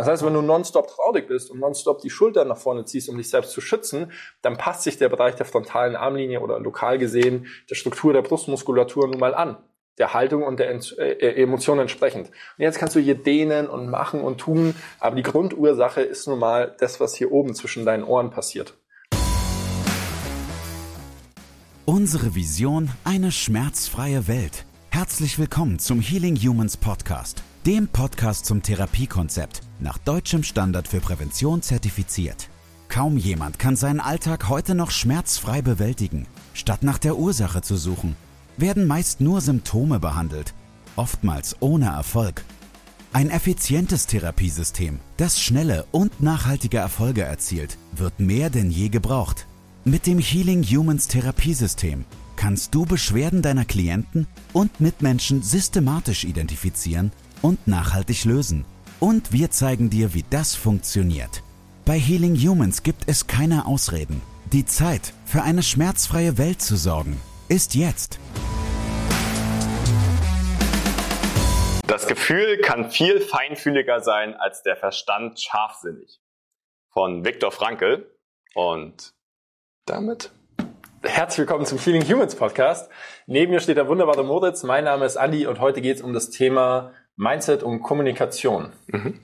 Das 0.00 0.08
heißt, 0.08 0.24
wenn 0.24 0.32
du 0.32 0.40
nonstop 0.40 0.88
traurig 0.88 1.28
bist 1.28 1.50
und 1.50 1.60
nonstop 1.60 2.00
die 2.00 2.08
Schultern 2.08 2.48
nach 2.48 2.56
vorne 2.56 2.86
ziehst, 2.86 3.10
um 3.10 3.18
dich 3.18 3.28
selbst 3.28 3.50
zu 3.50 3.60
schützen, 3.60 4.12
dann 4.40 4.56
passt 4.56 4.84
sich 4.84 4.96
der 4.96 5.10
Bereich 5.10 5.34
der 5.34 5.44
frontalen 5.44 5.94
Armlinie 5.94 6.40
oder 6.40 6.58
lokal 6.58 6.96
gesehen 6.96 7.48
der 7.68 7.74
Struktur 7.74 8.14
der 8.14 8.22
Brustmuskulatur 8.22 9.08
nun 9.08 9.20
mal 9.20 9.34
an 9.34 9.58
der 9.98 10.14
Haltung 10.14 10.42
und 10.42 10.58
der 10.58 10.70
Ent 10.70 10.96
äh, 10.98 11.12
äh, 11.12 11.42
Emotion 11.42 11.78
entsprechend. 11.78 12.28
Und 12.28 12.64
jetzt 12.64 12.78
kannst 12.78 12.96
du 12.96 13.00
hier 13.00 13.14
dehnen 13.14 13.68
und 13.68 13.90
machen 13.90 14.22
und 14.22 14.38
tun, 14.38 14.74
aber 15.00 15.16
die 15.16 15.22
Grundursache 15.22 16.00
ist 16.00 16.26
nun 16.26 16.38
mal 16.38 16.74
das, 16.78 16.98
was 16.98 17.14
hier 17.14 17.30
oben 17.30 17.54
zwischen 17.54 17.84
deinen 17.84 18.04
Ohren 18.04 18.30
passiert. 18.30 18.78
Unsere 21.84 22.34
Vision, 22.34 22.88
eine 23.04 23.30
schmerzfreie 23.30 24.26
Welt. 24.28 24.64
Herzlich 24.88 25.38
willkommen 25.38 25.78
zum 25.78 26.00
Healing 26.00 26.36
Humans 26.36 26.78
Podcast, 26.78 27.42
dem 27.66 27.88
Podcast 27.88 28.46
zum 28.46 28.62
Therapiekonzept, 28.62 29.60
nach 29.80 29.98
deutschem 29.98 30.42
Standard 30.42 30.88
für 30.88 31.00
Prävention 31.00 31.60
zertifiziert. 31.60 32.48
Kaum 32.88 33.18
jemand 33.18 33.58
kann 33.58 33.76
seinen 33.76 34.00
Alltag 34.00 34.48
heute 34.48 34.74
noch 34.74 34.90
schmerzfrei 34.90 35.60
bewältigen. 35.60 36.26
Statt 36.54 36.82
nach 36.82 36.96
der 36.96 37.18
Ursache 37.18 37.60
zu 37.60 37.76
suchen, 37.76 38.16
werden 38.56 38.86
meist 38.86 39.20
nur 39.20 39.42
Symptome 39.42 40.00
behandelt, 40.00 40.54
oftmals 40.96 41.56
ohne 41.60 41.90
Erfolg. 41.90 42.44
Ein 43.12 43.28
effizientes 43.28 44.06
Therapiesystem, 44.06 44.98
das 45.18 45.38
schnelle 45.38 45.84
und 45.92 46.22
nachhaltige 46.22 46.78
Erfolge 46.78 47.22
erzielt, 47.24 47.76
wird 47.92 48.20
mehr 48.20 48.48
denn 48.48 48.70
je 48.70 48.88
gebraucht. 48.88 49.46
Mit 49.84 50.06
dem 50.06 50.18
Healing 50.18 50.62
Humans 50.62 51.08
Therapiesystem 51.08 52.06
kannst 52.36 52.74
du 52.74 52.86
Beschwerden 52.86 53.42
deiner 53.42 53.66
Klienten 53.66 54.26
und 54.54 54.80
Mitmenschen 54.80 55.42
systematisch 55.42 56.24
identifizieren 56.24 57.12
und 57.42 57.66
nachhaltig 57.66 58.24
lösen. 58.24 58.64
Und 58.98 59.32
wir 59.32 59.50
zeigen 59.50 59.90
dir, 59.90 60.14
wie 60.14 60.24
das 60.30 60.54
funktioniert. 60.54 61.42
Bei 61.84 61.98
Healing 61.98 62.36
Humans 62.36 62.82
gibt 62.82 63.04
es 63.06 63.26
keine 63.26 63.66
Ausreden. 63.66 64.22
Die 64.52 64.66
Zeit, 64.66 65.12
für 65.24 65.42
eine 65.42 65.62
schmerzfreie 65.62 66.38
Welt 66.38 66.60
zu 66.60 66.76
sorgen, 66.76 67.20
ist 67.48 67.74
jetzt. 67.74 68.18
Das 71.86 72.06
Gefühl 72.06 72.58
kann 72.58 72.90
viel 72.90 73.20
feinfühliger 73.20 74.00
sein 74.00 74.34
als 74.34 74.62
der 74.62 74.76
Verstand 74.76 75.40
scharfsinnig. 75.40 76.20
Von 76.90 77.24
Viktor 77.24 77.50
Frankl. 77.50 78.10
Und 78.54 79.14
damit 79.86 80.32
Herzlich 81.02 81.38
willkommen 81.38 81.64
zum 81.64 81.78
Healing 81.78 82.02
Humans 82.02 82.34
Podcast. 82.34 82.90
Neben 83.26 83.52
mir 83.52 83.60
steht 83.60 83.78
der 83.78 83.88
wunderbare 83.88 84.22
Moritz. 84.22 84.64
Mein 84.64 84.84
Name 84.84 85.06
ist 85.06 85.16
Andi 85.16 85.46
und 85.46 85.58
heute 85.58 85.80
geht 85.80 85.96
es 85.96 86.02
um 86.02 86.12
das 86.12 86.28
Thema 86.28 86.92
Mindset 87.20 87.62
und 87.62 87.82
Kommunikation. 87.82 88.72
Mhm. 88.86 89.20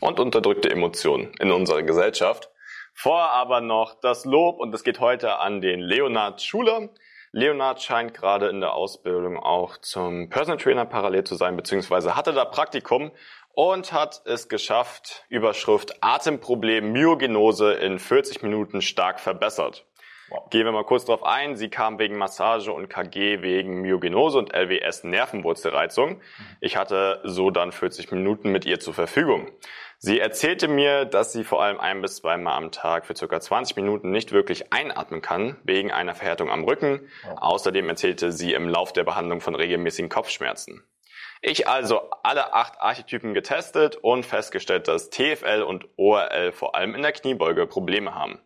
Und 0.00 0.20
unterdrückte 0.20 0.70
Emotionen 0.70 1.32
in 1.40 1.50
unserer 1.50 1.82
Gesellschaft. 1.82 2.50
Vor 2.92 3.30
aber 3.30 3.62
noch 3.62 3.98
das 3.98 4.26
Lob 4.26 4.60
und 4.60 4.74
es 4.74 4.84
geht 4.84 5.00
heute 5.00 5.38
an 5.38 5.62
den 5.62 5.80
Leonard 5.80 6.42
Schuler. 6.42 6.90
Leonard 7.32 7.80
scheint 7.80 8.12
gerade 8.12 8.48
in 8.48 8.60
der 8.60 8.74
Ausbildung 8.74 9.38
auch 9.38 9.78
zum 9.78 10.28
Personal 10.28 10.58
Trainer 10.58 10.84
parallel 10.84 11.24
zu 11.24 11.34
sein, 11.34 11.56
beziehungsweise 11.56 12.14
hatte 12.14 12.34
da 12.34 12.44
Praktikum 12.44 13.10
und 13.54 13.90
hat 13.90 14.20
es 14.26 14.50
geschafft, 14.50 15.24
Überschrift 15.30 15.96
Atemproblem 16.02 16.92
Myogenose 16.92 17.72
in 17.72 17.98
40 17.98 18.42
Minuten 18.42 18.82
stark 18.82 19.18
verbessert. 19.18 19.86
Gehen 20.50 20.64
wir 20.64 20.72
mal 20.72 20.84
kurz 20.84 21.04
drauf 21.04 21.24
ein. 21.24 21.56
Sie 21.56 21.70
kam 21.70 21.98
wegen 21.98 22.16
Massage 22.16 22.72
und 22.72 22.88
KG 22.88 23.42
wegen 23.42 23.82
Myogenose 23.82 24.38
und 24.38 24.52
LWS 24.54 25.04
Nervenwurzelreizung. 25.04 26.20
Ich 26.60 26.76
hatte 26.76 27.20
so 27.24 27.50
dann 27.50 27.72
40 27.72 28.10
Minuten 28.12 28.50
mit 28.50 28.64
ihr 28.64 28.80
zur 28.80 28.94
Verfügung. 28.94 29.50
Sie 29.98 30.18
erzählte 30.18 30.66
mir, 30.66 31.04
dass 31.04 31.32
sie 31.32 31.44
vor 31.44 31.62
allem 31.62 31.78
ein 31.78 32.00
bis 32.00 32.16
zweimal 32.16 32.54
am 32.54 32.72
Tag 32.72 33.06
für 33.06 33.14
circa 33.14 33.40
20 33.40 33.76
Minuten 33.76 34.10
nicht 34.10 34.32
wirklich 34.32 34.72
einatmen 34.72 35.20
kann, 35.20 35.58
wegen 35.64 35.90
einer 35.92 36.14
Verhärtung 36.14 36.50
am 36.50 36.64
Rücken. 36.64 37.08
Außerdem 37.36 37.88
erzählte 37.88 38.32
sie 38.32 38.54
im 38.54 38.68
Lauf 38.68 38.92
der 38.92 39.04
Behandlung 39.04 39.40
von 39.40 39.54
regelmäßigen 39.54 40.08
Kopfschmerzen. 40.08 40.82
Ich 41.42 41.68
also 41.68 42.10
alle 42.22 42.54
acht 42.54 42.80
Archetypen 42.80 43.34
getestet 43.34 43.96
und 43.96 44.26
festgestellt, 44.26 44.88
dass 44.88 45.10
TFL 45.10 45.62
und 45.66 45.86
ORL 45.96 46.52
vor 46.52 46.74
allem 46.74 46.94
in 46.94 47.02
der 47.02 47.12
Kniebeuge 47.12 47.66
Probleme 47.66 48.14
haben. 48.14 48.40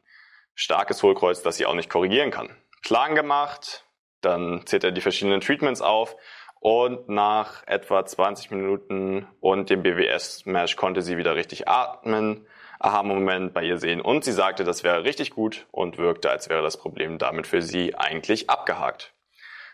Starkes 0.54 1.02
Hohlkreuz, 1.02 1.42
das 1.42 1.56
sie 1.56 1.66
auch 1.66 1.74
nicht 1.74 1.90
korrigieren 1.90 2.30
kann. 2.30 2.56
Plan 2.82 3.14
gemacht, 3.14 3.84
dann 4.20 4.62
zählt 4.66 4.84
er 4.84 4.92
die 4.92 5.00
verschiedenen 5.00 5.40
Treatments 5.40 5.80
auf 5.80 6.16
und 6.60 7.08
nach 7.08 7.66
etwa 7.66 8.06
20 8.06 8.50
Minuten 8.50 9.26
und 9.40 9.68
dem 9.68 9.82
BWS-Mesh 9.82 10.76
konnte 10.76 11.02
sie 11.02 11.18
wieder 11.18 11.34
richtig 11.34 11.68
atmen. 11.68 12.46
Aha-Moment 12.80 13.54
bei 13.54 13.62
ihr 13.64 13.78
sehen. 13.78 14.00
Und 14.00 14.24
sie 14.24 14.32
sagte, 14.32 14.64
das 14.64 14.82
wäre 14.82 15.04
richtig 15.04 15.30
gut 15.30 15.66
und 15.70 15.98
wirkte, 15.98 16.30
als 16.30 16.48
wäre 16.48 16.62
das 16.62 16.76
Problem 16.76 17.18
damit 17.18 17.46
für 17.46 17.62
sie 17.62 17.94
eigentlich 17.94 18.50
abgehakt. 18.50 19.14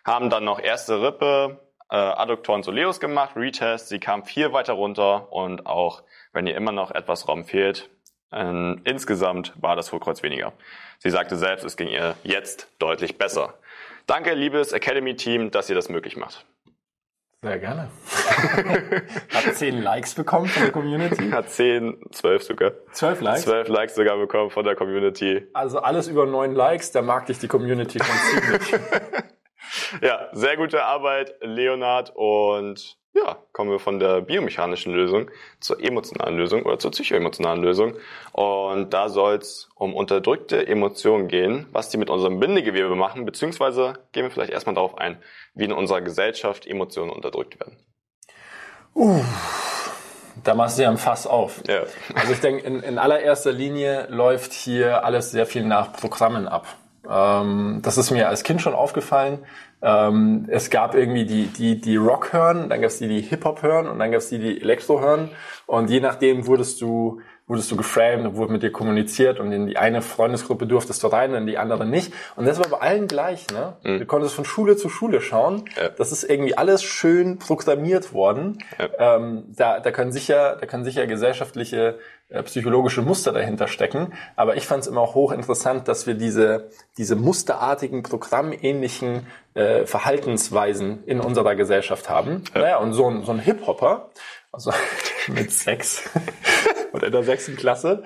Haben 0.04 0.30
dann 0.30 0.44
noch 0.44 0.60
erste 0.60 1.02
Rippe, 1.02 1.60
äh, 1.90 1.96
Adduktoren 1.96 2.62
Soleus 2.62 3.00
gemacht, 3.00 3.36
Retest. 3.36 3.88
Sie 3.88 4.00
kam 4.00 4.24
viel 4.24 4.52
weiter 4.52 4.72
runter 4.74 5.32
und 5.32 5.66
auch 5.66 6.02
wenn 6.32 6.46
ihr 6.46 6.56
immer 6.56 6.72
noch 6.72 6.90
etwas 6.90 7.28
Raum 7.28 7.44
fehlt, 7.44 7.90
äh, 8.32 8.76
insgesamt 8.84 9.52
war 9.60 9.76
das 9.76 9.92
Hohlkreuz 9.92 10.22
weniger. 10.22 10.52
Sie 10.98 11.10
sagte 11.10 11.36
selbst, 11.36 11.64
es 11.64 11.76
ging 11.76 11.88
ihr 11.88 12.14
jetzt 12.22 12.68
deutlich 12.78 13.18
besser. 13.18 13.54
Danke, 14.06 14.34
liebes 14.34 14.72
Academy-Team, 14.72 15.50
dass 15.50 15.68
ihr 15.68 15.76
das 15.76 15.88
möglich 15.88 16.16
macht. 16.16 16.44
Sehr 17.42 17.58
gerne. 17.58 17.90
Hat 19.32 19.54
zehn 19.54 19.80
Likes 19.80 20.14
bekommen 20.14 20.46
von 20.46 20.62
der 20.62 20.72
Community. 20.72 21.30
Hat 21.30 21.48
zehn, 21.48 21.96
zwölf 22.10 22.42
sogar. 22.42 22.72
Zwölf 22.92 23.22
Likes? 23.22 23.42
Zwölf 23.42 23.68
Likes 23.68 23.94
sogar 23.94 24.18
bekommen 24.18 24.50
von 24.50 24.62
der 24.62 24.74
Community. 24.76 25.48
Also 25.54 25.78
alles 25.78 26.06
über 26.06 26.26
neun 26.26 26.54
Likes, 26.54 26.92
da 26.92 27.00
mag 27.00 27.24
dich 27.26 27.38
die 27.38 27.48
Community 27.48 27.98
schon 27.98 28.42
ziemlich. 28.42 28.80
ja, 30.02 30.28
sehr 30.32 30.58
gute 30.58 30.84
Arbeit, 30.84 31.34
Leonard. 31.40 32.12
Und 32.14 32.98
ja, 33.12 33.36
kommen 33.52 33.70
wir 33.70 33.80
von 33.80 33.98
der 33.98 34.20
biomechanischen 34.20 34.92
Lösung 34.94 35.30
zur 35.58 35.82
emotionalen 35.82 36.36
Lösung 36.36 36.62
oder 36.62 36.78
zur 36.78 36.92
psychoemotionalen 36.92 37.62
Lösung. 37.62 37.96
Und 38.32 38.90
da 38.90 39.08
soll 39.08 39.36
es 39.36 39.68
um 39.74 39.94
unterdrückte 39.94 40.66
Emotionen 40.66 41.26
gehen, 41.26 41.66
was 41.72 41.88
die 41.88 41.98
mit 41.98 42.08
unserem 42.08 42.38
Bindegewebe 42.38 42.94
machen, 42.94 43.24
beziehungsweise 43.24 43.94
gehen 44.12 44.24
wir 44.24 44.30
vielleicht 44.30 44.52
erstmal 44.52 44.76
darauf 44.76 44.96
ein, 44.98 45.20
wie 45.54 45.64
in 45.64 45.72
unserer 45.72 46.02
Gesellschaft 46.02 46.66
Emotionen 46.66 47.10
unterdrückt 47.10 47.58
werden. 47.58 47.76
Uh, 48.94 49.22
da 50.44 50.54
machst 50.54 50.78
du 50.78 50.82
ja 50.82 50.90
ein 50.90 50.98
Fass 50.98 51.26
auf. 51.26 51.62
Ja. 51.68 51.82
Also 52.14 52.32
ich 52.32 52.40
denke, 52.40 52.64
in, 52.64 52.80
in 52.82 52.98
allererster 52.98 53.52
Linie 53.52 54.06
läuft 54.08 54.52
hier 54.52 55.04
alles 55.04 55.30
sehr 55.30 55.46
viel 55.46 55.64
nach 55.64 55.92
Programmen 55.92 56.46
ab. 56.48 56.66
Ähm, 57.08 57.80
das 57.82 57.98
ist 57.98 58.10
mir 58.10 58.28
als 58.28 58.42
Kind 58.42 58.60
schon 58.60 58.74
aufgefallen. 58.74 59.38
Ähm, 59.82 60.46
es 60.48 60.70
gab 60.70 60.94
irgendwie 60.94 61.24
die, 61.24 61.46
die, 61.46 61.80
die 61.80 61.96
Rock-Hören, 61.96 62.68
dann 62.68 62.80
gab 62.80 62.90
es 62.90 62.98
die, 62.98 63.08
die 63.08 63.22
Hip-Hop-Hören 63.22 63.88
und 63.88 63.98
dann 63.98 64.10
gab 64.10 64.18
es 64.18 64.28
die, 64.28 64.38
die 64.38 64.60
Elektro-Hören. 64.60 65.30
Und 65.66 65.90
je 65.90 66.00
nachdem 66.00 66.46
wurdest 66.46 66.80
du 66.80 67.20
wurdest 67.50 67.68
du 67.72 67.76
geframed 67.76 68.26
und 68.26 68.36
wurde 68.36 68.52
mit 68.52 68.62
dir 68.62 68.70
kommuniziert 68.70 69.40
und 69.40 69.50
in 69.50 69.66
die 69.66 69.76
eine 69.76 70.02
Freundesgruppe 70.02 70.68
durftest 70.68 71.02
du 71.02 71.08
rein, 71.08 71.34
in 71.34 71.46
die 71.46 71.58
andere 71.58 71.84
nicht. 71.84 72.12
Und 72.36 72.46
das 72.46 72.60
war 72.60 72.68
bei 72.68 72.78
allen 72.78 73.08
gleich, 73.08 73.48
ne? 73.50 73.76
Mhm. 73.82 73.98
Du 73.98 74.06
konntest 74.06 74.36
von 74.36 74.44
Schule 74.44 74.76
zu 74.76 74.88
Schule 74.88 75.20
schauen. 75.20 75.64
Ja. 75.76 75.88
Das 75.88 76.12
ist 76.12 76.22
irgendwie 76.22 76.56
alles 76.56 76.84
schön 76.84 77.40
programmiert 77.40 78.14
worden. 78.14 78.58
Ja. 78.78 79.16
Ähm, 79.16 79.46
da, 79.48 79.80
da 79.80 79.90
können 79.90 80.12
sicher, 80.12 80.58
da 80.60 80.66
können 80.66 80.84
sicher 80.84 81.08
gesellschaftliche 81.08 81.98
psychologische 82.44 83.02
Muster 83.02 83.32
dahinter 83.32 83.68
stecken. 83.68 84.12
Aber 84.36 84.56
ich 84.56 84.66
fand 84.66 84.82
es 84.82 84.86
immer 84.86 85.00
auch 85.00 85.14
hochinteressant, 85.14 85.88
dass 85.88 86.06
wir 86.06 86.14
diese, 86.14 86.70
diese 86.96 87.16
musterartigen, 87.16 88.02
programmähnlichen 88.02 89.26
äh, 89.54 89.84
Verhaltensweisen 89.84 91.04
in 91.04 91.20
unserer 91.20 91.54
Gesellschaft 91.54 92.08
haben. 92.08 92.44
Ja. 92.54 92.60
Naja, 92.60 92.78
und 92.78 92.92
so 92.92 93.08
ein, 93.08 93.24
so 93.24 93.32
ein 93.32 93.40
Hip-Hopper, 93.40 94.10
also 94.52 94.72
mit 95.28 95.52
Sex 95.52 96.08
oder 96.92 97.06
in 97.06 97.12
der 97.12 97.24
sechsten 97.24 97.56
Klasse, 97.56 98.04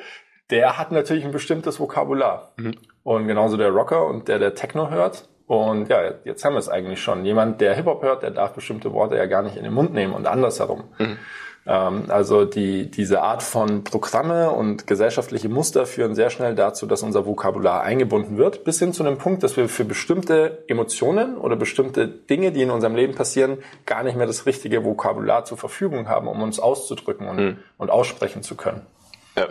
der 0.51 0.79
hat 0.79 0.93
natürlich 0.93 1.25
ein 1.25 1.33
bestimmtes 1.33 1.81
Vokabular. 1.81 2.53
Mhm. 2.57 2.75
Und 3.03 3.27
genauso 3.27 3.57
der 3.57 3.71
Rocker 3.71 4.07
und 4.07 4.29
der, 4.29 4.39
der 4.39 4.55
Techno 4.55 4.91
hört. 4.91 5.29
Und 5.47 5.89
ja, 5.91 6.15
jetzt 6.25 6.45
haben 6.45 6.55
wir 6.55 6.59
es 6.59 6.69
eigentlich 6.69 7.03
schon. 7.03 7.25
Jemand, 7.25 7.61
der 7.61 7.75
Hip-Hop 7.75 8.03
hört, 8.03 8.23
der 8.23 8.31
darf 8.31 8.55
bestimmte 8.55 8.93
Worte 8.93 9.17
ja 9.17 9.27
gar 9.27 9.43
nicht 9.43 9.57
in 9.57 9.65
den 9.65 9.75
Mund 9.75 9.93
nehmen 9.93 10.15
und 10.15 10.27
andersherum. 10.27 10.85
Mhm. 10.99 11.19
Ähm, 11.67 12.05
also 12.09 12.45
die, 12.45 12.91
diese 12.91 13.23
Art 13.23 13.43
von 13.43 13.85
Programme 13.85 14.51
und 14.51 14.87
gesellschaftliche 14.87 15.49
Muster 15.49 15.87
führen 15.87 16.15
sehr 16.15 16.31
schnell 16.31 16.55
dazu, 16.55 16.87
dass 16.87 17.03
unser 17.03 17.27
Vokabular 17.27 17.83
eingebunden 17.83 18.37
wird, 18.37 18.65
bis 18.65 18.79
hin 18.79 18.93
zu 18.93 19.05
einem 19.05 19.19
Punkt, 19.19 19.43
dass 19.43 19.57
wir 19.57 19.69
für 19.69 19.85
bestimmte 19.85 20.65
Emotionen 20.67 21.37
oder 21.37 21.57
bestimmte 21.57 22.09
Dinge, 22.09 22.53
die 22.53 22.63
in 22.63 22.71
unserem 22.71 22.95
Leben 22.95 23.15
passieren, 23.15 23.59
gar 23.87 24.03
nicht 24.03 24.17
mehr 24.17 24.27
das 24.27 24.47
richtige 24.47 24.85
Vokabular 24.85 25.45
zur 25.45 25.59
Verfügung 25.59 26.09
haben, 26.09 26.29
um 26.29 26.43
uns 26.43 26.59
auszudrücken 26.59 27.29
und, 27.29 27.37
mhm. 27.37 27.57
und 27.79 27.91
aussprechen 27.91 28.43
zu 28.43 28.57
können. 28.57 28.83
Ja. 29.37 29.47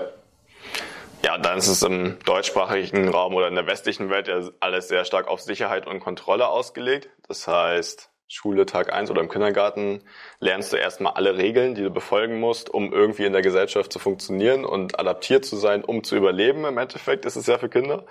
Ja, 1.25 1.37
dann 1.37 1.57
ist 1.57 1.67
es 1.67 1.81
im 1.83 2.19
deutschsprachigen 2.25 3.07
Raum 3.07 3.33
oder 3.33 3.47
in 3.47 3.55
der 3.55 3.65
westlichen 3.65 4.09
Welt 4.09 4.27
ja 4.27 4.41
alles 4.59 4.89
sehr 4.89 5.05
stark 5.05 5.29
auf 5.29 5.39
Sicherheit 5.39 5.87
und 5.87 6.01
Kontrolle 6.01 6.49
ausgelegt. 6.49 7.09
Das 7.29 7.47
heißt, 7.47 8.09
Schule 8.27 8.65
Tag 8.65 8.91
eins 8.91 9.09
oder 9.09 9.21
im 9.21 9.29
Kindergarten 9.29 10.01
lernst 10.39 10.73
du 10.73 10.77
erstmal 10.77 11.13
alle 11.13 11.37
Regeln, 11.37 11.75
die 11.75 11.83
du 11.83 11.91
befolgen 11.91 12.41
musst, 12.41 12.69
um 12.69 12.91
irgendwie 12.91 13.23
in 13.23 13.31
der 13.31 13.41
Gesellschaft 13.41 13.93
zu 13.93 13.99
funktionieren 13.99 14.65
und 14.65 14.99
adaptiert 14.99 15.45
zu 15.45 15.55
sein, 15.55 15.85
um 15.85 16.03
zu 16.03 16.17
überleben. 16.17 16.65
Im 16.65 16.77
Endeffekt 16.77 17.25
ist 17.25 17.37
es 17.37 17.47
ja 17.47 17.57
für 17.57 17.69
Kinder. 17.69 18.05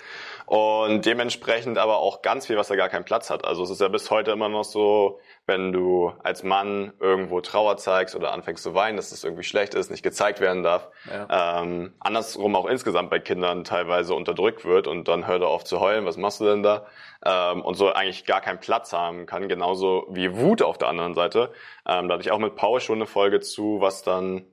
Und 0.47 1.05
dementsprechend 1.05 1.77
aber 1.77 1.99
auch 1.99 2.23
ganz 2.23 2.47
viel, 2.47 2.57
was 2.57 2.69
da 2.69 2.77
gar 2.77 2.89
keinen 2.89 3.05
Platz 3.05 3.29
hat. 3.29 3.45
Also 3.45 3.63
es 3.65 3.71
ist 3.71 3.81
ja 3.81 3.89
bis 3.89 4.11
heute 4.11 4.31
immer 4.31 4.49
noch 4.49 4.65
so, 4.65 5.21
wenn 5.47 5.73
du 5.73 6.13
als 6.23 6.45
Mann 6.45 6.93
irgendwo 7.01 7.41
Trauer 7.41 7.77
zeigst 7.77 8.15
oder 8.15 8.33
anfängst 8.33 8.63
zu 8.63 8.75
weinen, 8.75 8.97
dass 8.97 9.11
das 9.11 9.25
irgendwie 9.25 9.43
schlecht 9.43 9.75
ist, 9.75 9.91
nicht 9.91 10.03
gezeigt 10.03 10.41
werden 10.41 10.63
darf. 10.63 10.89
Ja. 11.11 11.63
Ähm, 11.63 11.93
andersrum 11.99 12.55
auch 12.55 12.67
insgesamt 12.67 13.11
bei 13.11 13.19
Kindern 13.19 13.65
teilweise 13.65 14.15
unterdrückt 14.15 14.65
wird 14.65 14.87
und 14.87 15.09
dann 15.09 15.27
hört 15.27 15.43
er 15.43 15.49
auf 15.49 15.65
zu 15.65 15.81
heulen, 15.81 16.07
was 16.07 16.17
machst 16.17 16.41
du 16.41 16.45
denn 16.45 16.63
da? 16.63 16.87
Ähm, 17.25 17.63
und 17.63 17.75
so 17.75 17.93
eigentlich 17.93 18.25
gar 18.25 18.41
keinen 18.41 18.61
Platz 18.61 18.93
haben 18.93 19.27
kann, 19.27 19.49
genauso 19.49 20.07
wie 20.11 20.37
Wut 20.37 20.63
auf 20.63 20.79
der 20.79 20.89
anderen 20.89 21.15
Seite. 21.15 21.51
Ähm, 21.87 22.09
da 22.09 22.15
hatte 22.15 22.23
ich 22.23 22.31
auch 22.31 22.39
mit 22.39 22.55
Paul 22.55 22.81
schon 22.81 22.99
eine 22.99 23.07
Folge 23.07 23.41
zu, 23.41 23.81
was 23.81 24.03
dann 24.03 24.47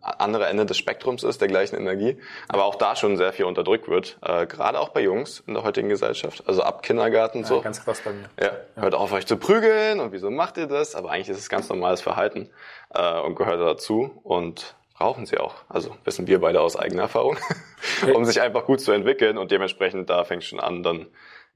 andere 0.00 0.46
Ende 0.46 0.66
des 0.66 0.76
Spektrums 0.76 1.22
ist, 1.22 1.40
der 1.40 1.48
gleichen 1.48 1.76
Energie, 1.76 2.18
aber 2.48 2.64
auch 2.64 2.74
da 2.74 2.96
schon 2.96 3.16
sehr 3.16 3.32
viel 3.32 3.44
unterdrückt 3.44 3.88
wird, 3.88 4.18
äh, 4.22 4.46
gerade 4.46 4.80
auch 4.80 4.90
bei 4.90 5.00
Jungs 5.00 5.42
in 5.46 5.54
der 5.54 5.62
heutigen 5.62 5.88
Gesellschaft, 5.88 6.44
also 6.46 6.62
ab 6.62 6.82
Kindergarten 6.82 7.40
ja, 7.40 7.46
so. 7.46 7.60
Ganz 7.60 7.84
krass 7.84 8.02
bei 8.04 8.12
mir. 8.12 8.28
Ja, 8.40 8.46
ja, 8.76 8.82
hört 8.82 8.94
auf 8.94 9.12
euch 9.12 9.26
zu 9.26 9.36
prügeln 9.36 10.00
und 10.00 10.12
wieso 10.12 10.30
macht 10.30 10.56
ihr 10.56 10.66
das? 10.66 10.94
Aber 10.94 11.10
eigentlich 11.10 11.30
ist 11.30 11.38
es 11.38 11.48
ganz 11.48 11.68
normales 11.68 12.00
Verhalten 12.00 12.50
äh, 12.94 13.20
und 13.20 13.36
gehört 13.36 13.60
dazu 13.60 14.20
und 14.22 14.76
rauchen 15.00 15.26
sie 15.26 15.38
auch. 15.38 15.54
Also 15.68 15.96
wissen 16.04 16.26
wir 16.26 16.40
beide 16.40 16.60
aus 16.60 16.76
eigener 16.76 17.02
Erfahrung, 17.02 17.36
um 18.14 18.24
sich 18.24 18.40
einfach 18.40 18.64
gut 18.64 18.80
zu 18.80 18.92
entwickeln 18.92 19.38
und 19.38 19.50
dementsprechend 19.50 20.10
da 20.10 20.24
fängt 20.24 20.44
schon 20.44 20.60
an, 20.60 20.82
dann 20.82 21.06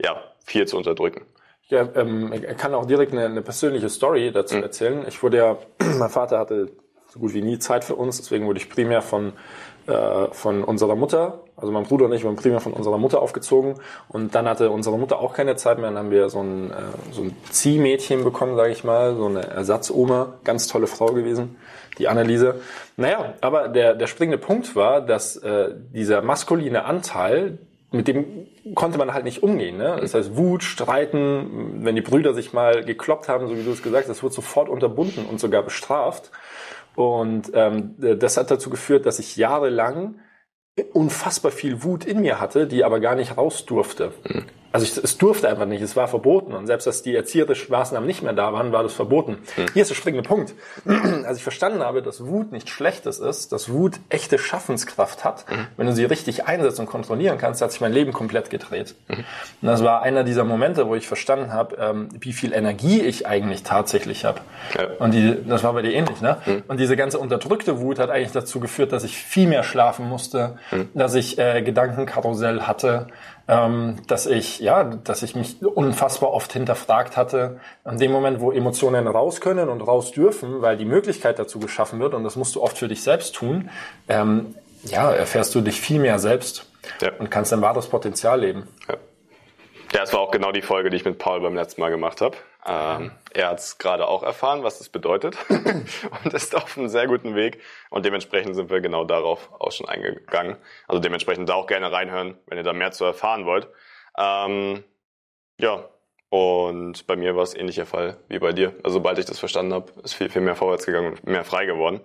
ja 0.02 0.22
viel 0.44 0.66
zu 0.66 0.76
unterdrücken. 0.76 1.26
Ja, 1.68 1.88
ähm, 1.94 2.32
ich 2.32 2.56
kann 2.56 2.74
auch 2.74 2.84
direkt 2.84 3.12
eine, 3.12 3.26
eine 3.26 3.42
persönliche 3.42 3.88
Story 3.88 4.32
dazu 4.32 4.56
mhm. 4.56 4.62
erzählen. 4.64 5.04
Ich 5.06 5.22
wurde 5.22 5.36
ja, 5.36 5.56
mein 5.98 6.10
Vater 6.10 6.38
hatte 6.38 6.70
so 7.12 7.18
gut 7.18 7.34
wie 7.34 7.42
nie 7.42 7.58
Zeit 7.58 7.84
für 7.84 7.96
uns. 7.96 8.18
Deswegen 8.18 8.46
wurde 8.46 8.58
ich 8.58 8.70
primär 8.70 9.02
von, 9.02 9.32
äh, 9.86 10.26
von 10.32 10.62
unserer 10.64 10.94
Mutter, 10.94 11.40
also 11.56 11.72
mein 11.72 11.84
Bruder 11.84 12.06
und 12.06 12.12
ich, 12.12 12.24
wurden 12.24 12.36
primär 12.36 12.60
von 12.60 12.72
unserer 12.72 12.98
Mutter 12.98 13.20
aufgezogen. 13.20 13.74
Und 14.08 14.34
dann 14.34 14.48
hatte 14.48 14.70
unsere 14.70 14.98
Mutter 14.98 15.18
auch 15.18 15.34
keine 15.34 15.56
Zeit 15.56 15.78
mehr. 15.78 15.88
Dann 15.90 15.98
haben 15.98 16.10
wir 16.10 16.30
so 16.30 16.40
ein, 16.40 16.70
äh, 16.70 16.74
so 17.12 17.22
ein 17.22 17.36
Ziehmädchen 17.50 18.24
bekommen, 18.24 18.56
sage 18.56 18.72
ich 18.72 18.84
mal, 18.84 19.16
so 19.16 19.26
eine 19.26 19.46
Ersatzoma. 19.46 20.34
Ganz 20.44 20.68
tolle 20.68 20.86
Frau 20.86 21.06
gewesen, 21.06 21.56
die 21.98 22.08
Anneliese. 22.08 22.60
Naja, 22.96 23.34
aber 23.40 23.68
der, 23.68 23.94
der 23.94 24.06
springende 24.06 24.38
Punkt 24.38 24.74
war, 24.76 25.00
dass 25.00 25.36
äh, 25.36 25.74
dieser 25.92 26.22
maskuline 26.22 26.84
Anteil, 26.84 27.58
mit 27.90 28.06
dem 28.06 28.46
konnte 28.74 28.98
man 28.98 29.12
halt 29.12 29.24
nicht 29.24 29.42
umgehen. 29.42 29.76
Ne? 29.76 29.98
Das 30.00 30.14
heißt, 30.14 30.36
Wut, 30.36 30.62
Streiten, 30.62 31.84
wenn 31.84 31.96
die 31.96 32.02
Brüder 32.02 32.34
sich 32.34 32.52
mal 32.52 32.84
gekloppt 32.84 33.28
haben, 33.28 33.48
so 33.48 33.56
wie 33.56 33.64
du 33.64 33.72
es 33.72 33.82
gesagt 33.82 34.04
hast, 34.04 34.16
das 34.16 34.22
wird 34.22 34.32
sofort 34.32 34.68
unterbunden 34.68 35.26
und 35.26 35.40
sogar 35.40 35.62
bestraft. 35.62 36.30
Und 37.00 37.52
ähm, 37.54 37.94
das 37.96 38.36
hat 38.36 38.50
dazu 38.50 38.68
geführt, 38.68 39.06
dass 39.06 39.18
ich 39.18 39.36
jahrelang 39.36 40.16
unfassbar 40.92 41.50
viel 41.50 41.82
Wut 41.82 42.04
in 42.04 42.20
mir 42.20 42.40
hatte, 42.40 42.66
die 42.66 42.84
aber 42.84 43.00
gar 43.00 43.14
nicht 43.14 43.38
raus 43.38 43.64
durfte. 43.64 44.12
Also 44.72 44.86
ich, 44.86 44.96
es 45.02 45.18
durfte 45.18 45.48
einfach 45.48 45.66
nicht, 45.66 45.82
es 45.82 45.96
war 45.96 46.08
verboten. 46.08 46.52
Und 46.52 46.66
selbst, 46.66 46.86
dass 46.86 47.02
die 47.02 47.14
erzieherischen 47.14 47.70
Maßnahmen 47.70 48.06
nicht 48.06 48.22
mehr 48.22 48.32
da 48.32 48.52
waren, 48.52 48.72
war 48.72 48.82
das 48.82 48.92
verboten. 48.92 49.38
Mhm. 49.56 49.66
Hier 49.72 49.82
ist 49.82 49.88
der 49.88 49.94
springende 49.94 50.28
Punkt. 50.28 50.54
Als 51.24 51.38
ich 51.38 51.42
verstanden 51.42 51.80
habe, 51.80 52.02
dass 52.02 52.24
Wut 52.26 52.52
nichts 52.52 52.70
Schlechtes 52.70 53.18
ist, 53.18 53.52
dass 53.52 53.70
Wut 53.70 53.98
echte 54.08 54.38
Schaffenskraft 54.38 55.24
hat, 55.24 55.44
mhm. 55.50 55.66
wenn 55.76 55.86
du 55.86 55.92
sie 55.92 56.04
richtig 56.04 56.46
einsetzt 56.46 56.78
und 56.78 56.86
kontrollieren 56.86 57.38
kannst, 57.38 57.62
hat 57.62 57.72
sich 57.72 57.80
mein 57.80 57.92
Leben 57.92 58.12
komplett 58.12 58.50
gedreht. 58.50 58.94
Mhm. 59.08 59.14
Und 59.16 59.24
das 59.62 59.82
war 59.82 60.02
einer 60.02 60.24
dieser 60.24 60.44
Momente, 60.44 60.86
wo 60.86 60.94
ich 60.94 61.08
verstanden 61.08 61.52
habe, 61.52 61.76
ähm, 61.76 62.08
wie 62.20 62.32
viel 62.32 62.52
Energie 62.52 63.00
ich 63.00 63.26
eigentlich 63.26 63.62
tatsächlich 63.62 64.24
habe. 64.24 64.40
Ja. 64.78 64.86
Und 64.98 65.12
die, 65.12 65.36
das 65.46 65.64
war 65.64 65.72
bei 65.72 65.82
dir 65.82 65.92
ähnlich, 65.92 66.20
ne? 66.20 66.38
Mhm. 66.46 66.62
Und 66.68 66.78
diese 66.78 66.96
ganze 66.96 67.18
unterdrückte 67.18 67.80
Wut 67.80 67.98
hat 67.98 68.10
eigentlich 68.10 68.32
dazu 68.32 68.60
geführt, 68.60 68.92
dass 68.92 69.04
ich 69.04 69.16
viel 69.16 69.48
mehr 69.48 69.62
schlafen 69.62 70.08
musste, 70.08 70.58
mhm. 70.70 70.88
dass 70.94 71.14
ich 71.14 71.38
äh, 71.38 71.62
Gedankenkarussell 71.62 72.62
hatte, 72.62 73.08
ähm, 73.50 73.96
dass 74.06 74.26
ich, 74.26 74.60
ja, 74.60 74.84
dass 74.84 75.24
ich 75.24 75.34
mich 75.34 75.60
unfassbar 75.60 76.30
oft 76.30 76.52
hinterfragt 76.52 77.16
hatte, 77.16 77.58
an 77.82 77.98
dem 77.98 78.12
Moment, 78.12 78.40
wo 78.40 78.52
Emotionen 78.52 79.08
raus 79.08 79.40
können 79.40 79.68
und 79.68 79.80
raus 79.80 80.12
dürfen, 80.12 80.62
weil 80.62 80.76
die 80.76 80.84
Möglichkeit 80.84 81.40
dazu 81.40 81.58
geschaffen 81.58 81.98
wird, 81.98 82.14
und 82.14 82.22
das 82.22 82.36
musst 82.36 82.54
du 82.54 82.62
oft 82.62 82.78
für 82.78 82.86
dich 82.86 83.02
selbst 83.02 83.34
tun, 83.34 83.68
ähm, 84.08 84.54
ja, 84.84 85.10
erfährst 85.10 85.52
du 85.56 85.62
dich 85.62 85.80
viel 85.80 85.98
mehr 85.98 86.20
selbst 86.20 86.70
ja. 87.00 87.10
und 87.18 87.28
kannst 87.28 87.50
dein 87.50 87.60
wahres 87.60 87.88
Potenzial 87.88 88.40
leben. 88.40 88.68
Ja. 88.88 88.94
Ja, 89.92 90.04
es 90.04 90.12
war 90.12 90.20
auch 90.20 90.30
genau 90.30 90.52
die 90.52 90.62
Folge, 90.62 90.88
die 90.88 90.96
ich 90.98 91.04
mit 91.04 91.18
Paul 91.18 91.40
beim 91.40 91.56
letzten 91.56 91.80
Mal 91.80 91.90
gemacht 91.90 92.20
habe. 92.20 92.36
Ähm, 92.66 93.12
er 93.32 93.48
hat 93.48 93.58
es 93.58 93.78
gerade 93.78 94.06
auch 94.06 94.22
erfahren, 94.22 94.62
was 94.62 94.78
das 94.78 94.88
bedeutet 94.88 95.36
und 96.24 96.34
ist 96.34 96.54
auf 96.54 96.76
einem 96.76 96.88
sehr 96.88 97.06
guten 97.06 97.34
Weg. 97.34 97.60
Und 97.88 98.04
dementsprechend 98.04 98.54
sind 98.54 98.70
wir 98.70 98.80
genau 98.80 99.04
darauf 99.04 99.50
auch 99.58 99.72
schon 99.72 99.88
eingegangen. 99.88 100.56
Also 100.86 101.00
dementsprechend 101.00 101.48
da 101.48 101.54
auch 101.54 101.66
gerne 101.66 101.90
reinhören, 101.90 102.36
wenn 102.46 102.58
ihr 102.58 102.64
da 102.64 102.72
mehr 102.72 102.92
zu 102.92 103.04
erfahren 103.04 103.46
wollt. 103.46 103.68
Ähm, 104.18 104.84
ja, 105.58 105.88
und 106.28 107.06
bei 107.06 107.16
mir 107.16 107.34
war 107.34 107.42
es 107.42 107.56
ähnlicher 107.56 107.86
Fall 107.86 108.16
wie 108.28 108.38
bei 108.38 108.52
dir. 108.52 108.74
Also 108.84 108.94
sobald 108.94 109.18
ich 109.18 109.24
das 109.26 109.38
verstanden 109.38 109.74
habe, 109.74 109.92
ist 110.02 110.14
viel, 110.14 110.28
viel 110.28 110.42
mehr 110.42 110.54
vorwärts 110.54 110.86
gegangen 110.86 111.12
und 111.12 111.26
mehr 111.26 111.44
frei 111.44 111.66
geworden. 111.66 112.00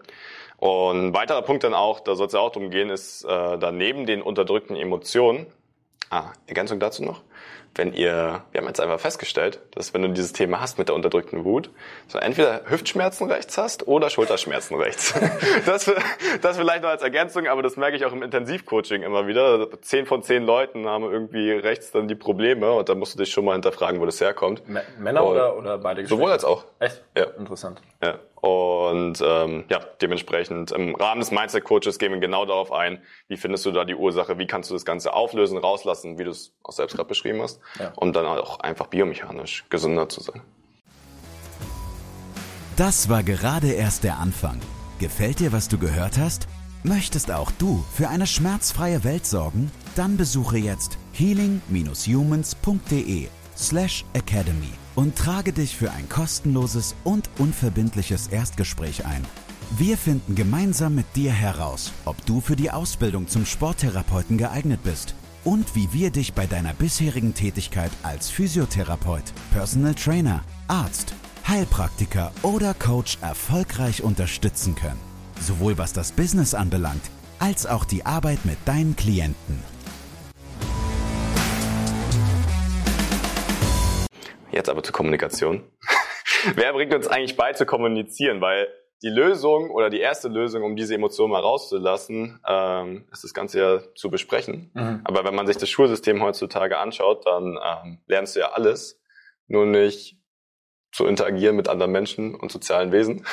Und 0.57 1.07
ein 1.07 1.13
weiterer 1.13 1.41
Punkt 1.41 1.63
dann 1.63 1.73
auch, 1.73 1.99
da 1.99 2.15
soll 2.15 2.27
es 2.27 2.33
ja 2.33 2.39
auch 2.39 2.51
darum 2.51 2.69
gehen, 2.69 2.89
ist 2.89 3.23
äh, 3.23 3.57
daneben 3.57 4.05
den 4.05 4.21
unterdrückten 4.21 4.75
Emotionen, 4.75 5.47
ah, 6.09 6.31
Ergänzung 6.47 6.79
dazu 6.79 7.03
noch, 7.03 7.21
wenn 7.75 7.93
ihr, 7.93 8.43
wir 8.51 8.61
haben 8.61 8.67
jetzt 8.67 8.79
einfach 8.79 8.99
festgestellt, 8.99 9.59
dass 9.71 9.93
wenn 9.93 10.01
du 10.01 10.09
dieses 10.09 10.31
Thema 10.31 10.61
hast 10.61 10.77
mit 10.77 10.87
der 10.87 10.95
unterdrückten 10.95 11.43
Wut, 11.43 11.69
so 12.07 12.17
entweder 12.17 12.61
Hüftschmerzen 12.69 13.29
rechts 13.29 13.57
hast 13.57 13.87
oder 13.87 14.09
Schulterschmerzen 14.09 14.77
rechts. 14.77 15.13
das, 15.65 15.91
das 16.41 16.57
vielleicht 16.57 16.83
noch 16.83 16.89
als 16.89 17.03
Ergänzung, 17.03 17.47
aber 17.47 17.61
das 17.61 17.75
merke 17.75 17.97
ich 17.97 18.05
auch 18.05 18.13
im 18.13 18.23
Intensivcoaching 18.23 19.03
immer 19.03 19.27
wieder. 19.27 19.67
Zehn 19.81 20.05
von 20.05 20.23
zehn 20.23 20.43
Leuten 20.43 20.87
haben 20.87 21.03
irgendwie 21.03 21.51
rechts 21.51 21.91
dann 21.91 22.07
die 22.07 22.15
Probleme 22.15 22.71
und 22.71 22.87
da 22.87 22.95
musst 22.95 23.13
du 23.15 23.19
dich 23.19 23.31
schon 23.31 23.43
mal 23.43 23.53
hinterfragen, 23.53 23.99
wo 23.99 24.05
das 24.05 24.21
herkommt. 24.21 24.63
Männer 24.97 25.23
und 25.23 25.31
oder, 25.31 25.57
oder 25.57 25.77
beide 25.77 26.01
Geschlechter? 26.01 26.15
Sowohl 26.15 26.31
als 26.31 26.45
auch. 26.45 26.63
Echt? 26.79 27.03
Ja. 27.17 27.25
Interessant. 27.37 27.81
Ja. 28.01 28.19
Und 28.45 29.23
ähm, 29.25 29.63
ja, 29.69 29.79
dementsprechend 30.03 30.71
im 30.71 30.93
Rahmen 30.93 31.19
des 31.19 31.31
Mindset 31.31 31.63
Coaches 31.63 31.97
gehen 31.97 32.11
wir 32.11 32.19
genau 32.19 32.45
darauf 32.45 32.71
ein, 32.71 33.01
wie 33.27 33.37
findest 33.37 33.65
du 33.65 33.71
da 33.71 33.85
die 33.85 33.95
Ursache, 33.95 34.37
wie 34.37 34.45
kannst 34.45 34.69
du 34.69 34.75
das 34.75 34.85
Ganze 34.85 35.13
auflösen, 35.13 35.57
rauslassen, 35.57 36.19
wie 36.19 36.25
du 36.25 36.29
es 36.29 36.53
auch 36.61 36.71
selbst 36.71 36.95
gerade 36.95 37.09
beschrieben 37.09 37.34
hast, 37.41 37.59
ja. 37.79 37.91
um 37.95 38.13
dann 38.13 38.25
auch 38.25 38.59
einfach 38.59 38.87
biomechanisch 38.87 39.65
gesünder 39.69 40.09
zu 40.09 40.21
sein. 40.21 40.41
Das 42.75 43.07
war 43.07 43.23
gerade 43.23 43.71
erst 43.71 44.03
der 44.03 44.19
Anfang. 44.19 44.59
Gefällt 44.99 45.39
dir, 45.39 45.53
was 45.53 45.69
du 45.69 45.77
gehört 45.77 46.17
hast? 46.17 46.47
Möchtest 46.83 47.31
auch 47.31 47.51
du 47.51 47.85
für 47.93 48.09
eine 48.09 48.27
schmerzfreie 48.27 49.03
Welt 49.03 49.25
sorgen? 49.25 49.71
Dann 49.95 50.17
besuche 50.17 50.57
jetzt 50.57 50.97
healing-humans.de 51.13 53.27
slash 53.55 54.05
academy 54.13 54.71
und 54.95 55.17
trage 55.17 55.53
dich 55.53 55.75
für 55.75 55.91
ein 55.91 56.09
kostenloses 56.09 56.95
und 57.03 57.29
unverbindliches 57.39 58.27
Erstgespräch 58.27 59.05
ein. 59.05 59.25
Wir 59.77 59.97
finden 59.97 60.35
gemeinsam 60.35 60.95
mit 60.95 61.05
dir 61.15 61.31
heraus, 61.31 61.91
ob 62.03 62.23
du 62.25 62.41
für 62.41 62.55
die 62.55 62.71
Ausbildung 62.71 63.27
zum 63.27 63.45
Sporttherapeuten 63.45 64.37
geeignet 64.37 64.81
bist 64.83 65.15
und 65.45 65.75
wie 65.75 65.93
wir 65.93 66.09
dich 66.09 66.33
bei 66.33 66.47
deiner 66.47 66.73
bisherigen 66.73 67.33
Tätigkeit 67.33 67.91
als 68.03 68.29
Physiotherapeut, 68.29 69.23
Personal 69.53 69.93
Trainer, 69.93 70.43
Arzt, 70.67 71.13
Heilpraktiker 71.47 72.33
oder 72.41 72.73
Coach 72.73 73.19
erfolgreich 73.21 74.03
unterstützen 74.03 74.75
können. 74.75 74.99
Sowohl 75.39 75.77
was 75.77 75.93
das 75.93 76.11
Business 76.11 76.53
anbelangt, 76.55 77.03
als 77.39 77.67
auch 77.67 77.85
die 77.85 78.05
Arbeit 78.05 78.43
mit 78.45 78.57
deinen 78.65 78.95
Klienten. 78.95 79.63
Jetzt 84.51 84.69
aber 84.69 84.81
zur 84.83 84.93
Kommunikation. 84.93 85.63
Wer 86.55 86.73
bringt 86.73 86.93
uns 86.93 87.07
eigentlich 87.07 87.37
bei 87.37 87.53
zu 87.53 87.65
kommunizieren? 87.65 88.41
Weil 88.41 88.67
die 89.03 89.09
Lösung 89.09 89.69
oder 89.71 89.89
die 89.89 89.99
erste 89.99 90.27
Lösung, 90.27 90.63
um 90.63 90.75
diese 90.75 90.95
Emotionen 90.95 91.31
mal 91.31 91.41
rauszulassen, 91.41 92.39
ähm, 92.47 93.05
ist 93.11 93.23
das 93.23 93.33
Ganze 93.33 93.59
ja 93.59 93.81
zu 93.95 94.09
besprechen. 94.09 94.71
Mhm. 94.73 95.01
Aber 95.03 95.23
wenn 95.23 95.35
man 95.35 95.47
sich 95.47 95.57
das 95.57 95.69
Schulsystem 95.69 96.21
heutzutage 96.21 96.77
anschaut, 96.77 97.25
dann 97.25 97.59
ähm, 97.63 97.99
lernst 98.07 98.35
du 98.35 98.39
ja 98.39 98.51
alles, 98.51 98.99
nur 99.47 99.65
nicht 99.65 100.17
zu 100.95 101.05
interagieren 101.05 101.57
mit 101.57 101.67
anderen 101.67 101.91
Menschen 101.91 102.35
und 102.35 102.53
sozialen 102.53 102.93
Wesen 102.93 103.25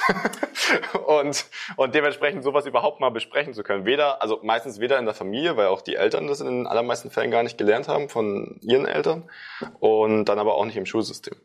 und, 1.07 1.47
und 1.77 1.95
dementsprechend 1.95 2.43
sowas 2.43 2.67
überhaupt 2.67 2.99
mal 2.99 3.11
besprechen 3.11 3.55
zu 3.55 3.63
können. 3.63 3.85
Weder, 3.85 4.21
also 4.21 4.41
meistens 4.43 4.81
weder 4.81 4.99
in 4.99 5.05
der 5.05 5.15
Familie, 5.15 5.57
weil 5.57 5.69
auch 5.69 5.81
die 5.81 5.95
Eltern 5.95 6.27
das 6.27 6.41
in 6.41 6.49
den 6.49 6.67
allermeisten 6.67 7.13
Fällen 7.13 7.31
gar 7.31 7.45
nicht 7.45 7.59
gelernt 7.59 7.87
haben 7.87 8.09
von 8.09 8.59
ihren 8.63 8.85
Eltern 8.85 9.31
und 9.79 10.25
dann 10.25 10.41
aber 10.41 10.57
auch 10.57 10.65
nicht 10.65 10.77
im 10.77 10.87
Schulsystem. 10.87 11.37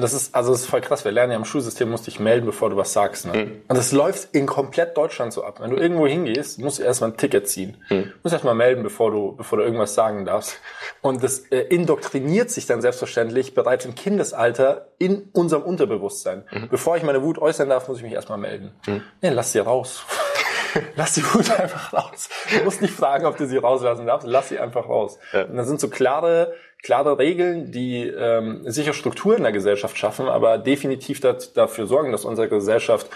Das 0.00 0.12
ist, 0.12 0.34
also 0.34 0.52
das 0.52 0.62
ist 0.62 0.66
voll 0.66 0.80
krass. 0.80 1.04
Wir 1.04 1.12
lernen 1.12 1.32
ja 1.32 1.38
im 1.38 1.44
Schulsystem, 1.44 1.90
musst 1.90 2.06
dich 2.06 2.20
melden, 2.20 2.46
bevor 2.46 2.70
du 2.70 2.76
was 2.76 2.92
sagst. 2.92 3.26
Ne? 3.26 3.32
Mhm. 3.32 3.62
Und 3.68 3.76
das 3.76 3.92
läuft 3.92 4.34
in 4.34 4.46
komplett 4.46 4.96
Deutschland 4.96 5.32
so 5.32 5.44
ab. 5.44 5.60
Wenn 5.60 5.70
du 5.70 5.76
irgendwo 5.76 6.06
hingehst, 6.06 6.58
musst 6.58 6.78
du 6.78 6.82
erstmal 6.82 7.10
ein 7.10 7.16
Ticket 7.16 7.48
ziehen. 7.48 7.76
Mhm. 7.90 8.04
Du 8.04 8.12
musst 8.22 8.32
erstmal 8.32 8.54
melden, 8.54 8.82
bevor 8.82 9.10
du, 9.10 9.34
bevor 9.36 9.58
du 9.58 9.64
irgendwas 9.64 9.94
sagen 9.94 10.24
darfst. 10.24 10.58
Und 11.02 11.22
das 11.22 11.40
äh, 11.50 11.60
indoktriniert 11.60 12.50
sich 12.50 12.66
dann 12.66 12.80
selbstverständlich 12.80 13.54
bereits 13.54 13.84
im 13.84 13.94
Kindesalter 13.94 14.88
in 14.98 15.28
unserem 15.32 15.62
Unterbewusstsein. 15.62 16.44
Mhm. 16.50 16.68
Bevor 16.70 16.96
ich 16.96 17.02
meine 17.02 17.22
Wut 17.22 17.38
äußern 17.38 17.68
darf, 17.68 17.88
muss 17.88 17.98
ich 17.98 18.04
mich 18.04 18.12
erstmal 18.12 18.38
melden. 18.38 18.72
Mhm. 18.86 19.02
Nee, 19.20 19.30
lass 19.30 19.52
sie 19.52 19.58
raus. 19.58 20.04
Lass 20.96 21.14
die 21.14 21.24
Wut 21.24 21.50
einfach 21.50 21.92
raus. 21.92 22.28
Du 22.56 22.64
musst 22.64 22.82
nicht 22.82 22.94
fragen, 22.94 23.26
ob 23.26 23.36
du 23.36 23.46
sie 23.46 23.56
rauslassen 23.56 24.06
darfst. 24.06 24.26
Lass 24.26 24.48
sie 24.48 24.58
einfach 24.58 24.88
raus. 24.88 25.18
Ja. 25.32 25.44
Und 25.44 25.56
dann 25.56 25.66
sind 25.66 25.80
so 25.80 25.88
klare, 25.88 26.54
klare 26.82 27.18
Regeln, 27.18 27.72
die 27.72 28.06
ähm, 28.06 28.62
sicher 28.64 28.92
Strukturen 28.92 29.38
in 29.38 29.42
der 29.44 29.52
Gesellschaft 29.52 29.96
schaffen, 29.98 30.28
aber 30.28 30.58
definitiv 30.58 31.20
dat, 31.20 31.56
dafür 31.56 31.86
sorgen, 31.86 32.12
dass 32.12 32.24
unsere 32.24 32.48
Gesellschaft 32.48 33.08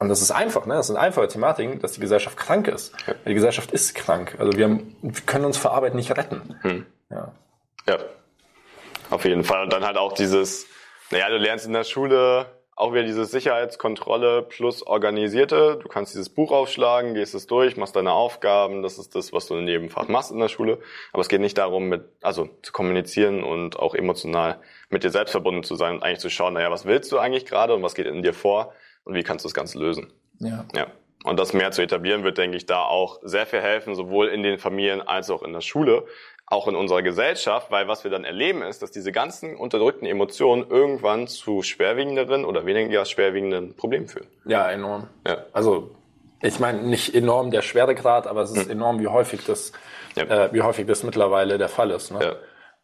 und 0.00 0.08
das 0.08 0.22
ist 0.22 0.30
einfach, 0.30 0.64
ne? 0.64 0.74
Das 0.74 0.86
sind 0.86 0.96
einfache 0.96 1.28
Thematiken, 1.28 1.78
dass 1.80 1.92
die 1.92 2.00
Gesellschaft 2.00 2.38
krank 2.38 2.68
ist. 2.68 2.94
Ja. 3.06 3.14
Die 3.26 3.34
Gesellschaft 3.34 3.70
ist 3.70 3.94
krank. 3.94 4.34
Also 4.38 4.56
wir, 4.56 4.64
haben, 4.64 4.96
wir 5.02 5.20
können 5.26 5.44
uns 5.44 5.58
vor 5.58 5.72
Arbeit 5.72 5.94
nicht 5.94 6.16
retten. 6.16 6.58
Hm. 6.62 6.86
Ja. 7.10 7.32
ja. 7.86 7.98
Auf 9.10 9.26
jeden 9.26 9.44
Fall. 9.44 9.64
Und 9.64 9.74
dann 9.74 9.84
halt 9.84 9.98
auch 9.98 10.14
dieses, 10.14 10.66
naja, 11.10 11.28
du 11.28 11.36
lernst 11.36 11.66
in 11.66 11.74
der 11.74 11.84
Schule 11.84 12.46
auch 12.80 12.92
wieder 12.92 13.02
diese 13.02 13.26
Sicherheitskontrolle 13.26 14.42
plus 14.42 14.86
organisierte. 14.86 15.78
Du 15.82 15.88
kannst 15.88 16.14
dieses 16.14 16.30
Buch 16.30 16.50
aufschlagen, 16.50 17.14
gehst 17.14 17.34
es 17.34 17.46
durch, 17.46 17.76
machst 17.76 17.94
deine 17.94 18.12
Aufgaben. 18.12 18.82
Das 18.82 18.98
ist 18.98 19.14
das, 19.14 19.32
was 19.32 19.46
du 19.46 19.56
in 19.56 19.68
jedem 19.68 19.90
Fach 19.90 20.08
machst 20.08 20.30
in 20.30 20.38
der 20.38 20.48
Schule. 20.48 20.78
Aber 21.12 21.20
es 21.20 21.28
geht 21.28 21.42
nicht 21.42 21.58
darum, 21.58 21.88
mit, 21.88 22.04
also 22.22 22.48
zu 22.62 22.72
kommunizieren 22.72 23.44
und 23.44 23.78
auch 23.78 23.94
emotional 23.94 24.58
mit 24.88 25.04
dir 25.04 25.10
selbst 25.10 25.32
verbunden 25.32 25.62
zu 25.62 25.74
sein 25.74 25.96
und 25.96 26.02
eigentlich 26.02 26.20
zu 26.20 26.30
schauen, 26.30 26.54
naja, 26.54 26.70
was 26.70 26.86
willst 26.86 27.12
du 27.12 27.18
eigentlich 27.18 27.44
gerade 27.44 27.74
und 27.74 27.82
was 27.82 27.94
geht 27.94 28.06
in 28.06 28.22
dir 28.22 28.34
vor 28.34 28.72
und 29.04 29.14
wie 29.14 29.22
kannst 29.22 29.44
du 29.44 29.48
das 29.48 29.54
Ganze 29.54 29.78
lösen. 29.78 30.12
Ja. 30.38 30.64
ja. 30.74 30.86
Und 31.22 31.38
das 31.38 31.52
mehr 31.52 31.70
zu 31.70 31.82
etablieren 31.82 32.24
wird, 32.24 32.38
denke 32.38 32.56
ich, 32.56 32.64
da 32.64 32.82
auch 32.82 33.18
sehr 33.22 33.44
viel 33.44 33.60
helfen, 33.60 33.94
sowohl 33.94 34.28
in 34.28 34.42
den 34.42 34.58
Familien 34.58 35.02
als 35.02 35.28
auch 35.28 35.42
in 35.42 35.52
der 35.52 35.60
Schule 35.60 36.06
auch 36.50 36.66
in 36.66 36.74
unserer 36.74 37.02
Gesellschaft, 37.02 37.70
weil 37.70 37.86
was 37.86 38.02
wir 38.02 38.10
dann 38.10 38.24
erleben 38.24 38.62
ist, 38.62 38.82
dass 38.82 38.90
diese 38.90 39.12
ganzen 39.12 39.56
unterdrückten 39.56 40.06
Emotionen 40.06 40.68
irgendwann 40.68 41.28
zu 41.28 41.62
schwerwiegenderen 41.62 42.44
oder 42.44 42.66
weniger 42.66 43.04
schwerwiegenden 43.04 43.76
Problemen 43.76 44.08
führen. 44.08 44.26
Ja, 44.44 44.68
enorm. 44.68 45.06
Ja. 45.26 45.44
Also 45.52 45.92
ich 46.42 46.58
meine 46.58 46.82
nicht 46.82 47.14
enorm 47.14 47.52
der 47.52 47.62
Schweregrad, 47.62 48.26
aber 48.26 48.42
es 48.42 48.50
ist 48.50 48.64
hm. 48.64 48.72
enorm, 48.72 49.00
wie 49.00 49.06
häufig 49.06 49.44
das, 49.44 49.72
ja. 50.16 50.24
äh, 50.24 50.52
wie 50.52 50.62
häufig 50.62 50.86
das 50.86 51.04
mittlerweile 51.04 51.56
der 51.56 51.68
Fall 51.68 51.92
ist. 51.92 52.10
Ne? 52.10 52.18
Ja. 52.20 52.32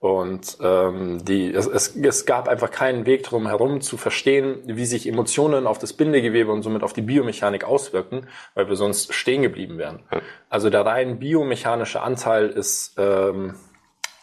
Und 0.06 0.58
ähm, 0.62 1.24
die, 1.24 1.52
es, 1.52 1.66
es, 1.66 1.96
es 1.96 2.26
gab 2.26 2.48
einfach 2.48 2.70
keinen 2.70 3.06
Weg 3.06 3.24
drum 3.24 3.46
herum 3.46 3.80
zu 3.80 3.96
verstehen, 3.96 4.60
wie 4.66 4.86
sich 4.86 5.08
Emotionen 5.08 5.66
auf 5.66 5.78
das 5.78 5.92
Bindegewebe 5.92 6.52
und 6.52 6.62
somit 6.62 6.82
auf 6.82 6.92
die 6.92 7.02
Biomechanik 7.02 7.64
auswirken, 7.64 8.28
weil 8.54 8.68
wir 8.68 8.76
sonst 8.76 9.12
stehen 9.12 9.42
geblieben 9.42 9.78
wären. 9.78 10.00
Also 10.48 10.70
der 10.70 10.86
rein 10.86 11.18
biomechanische 11.18 12.00
Anteil 12.00 12.48
ist 12.48 12.94
ähm, 12.98 13.54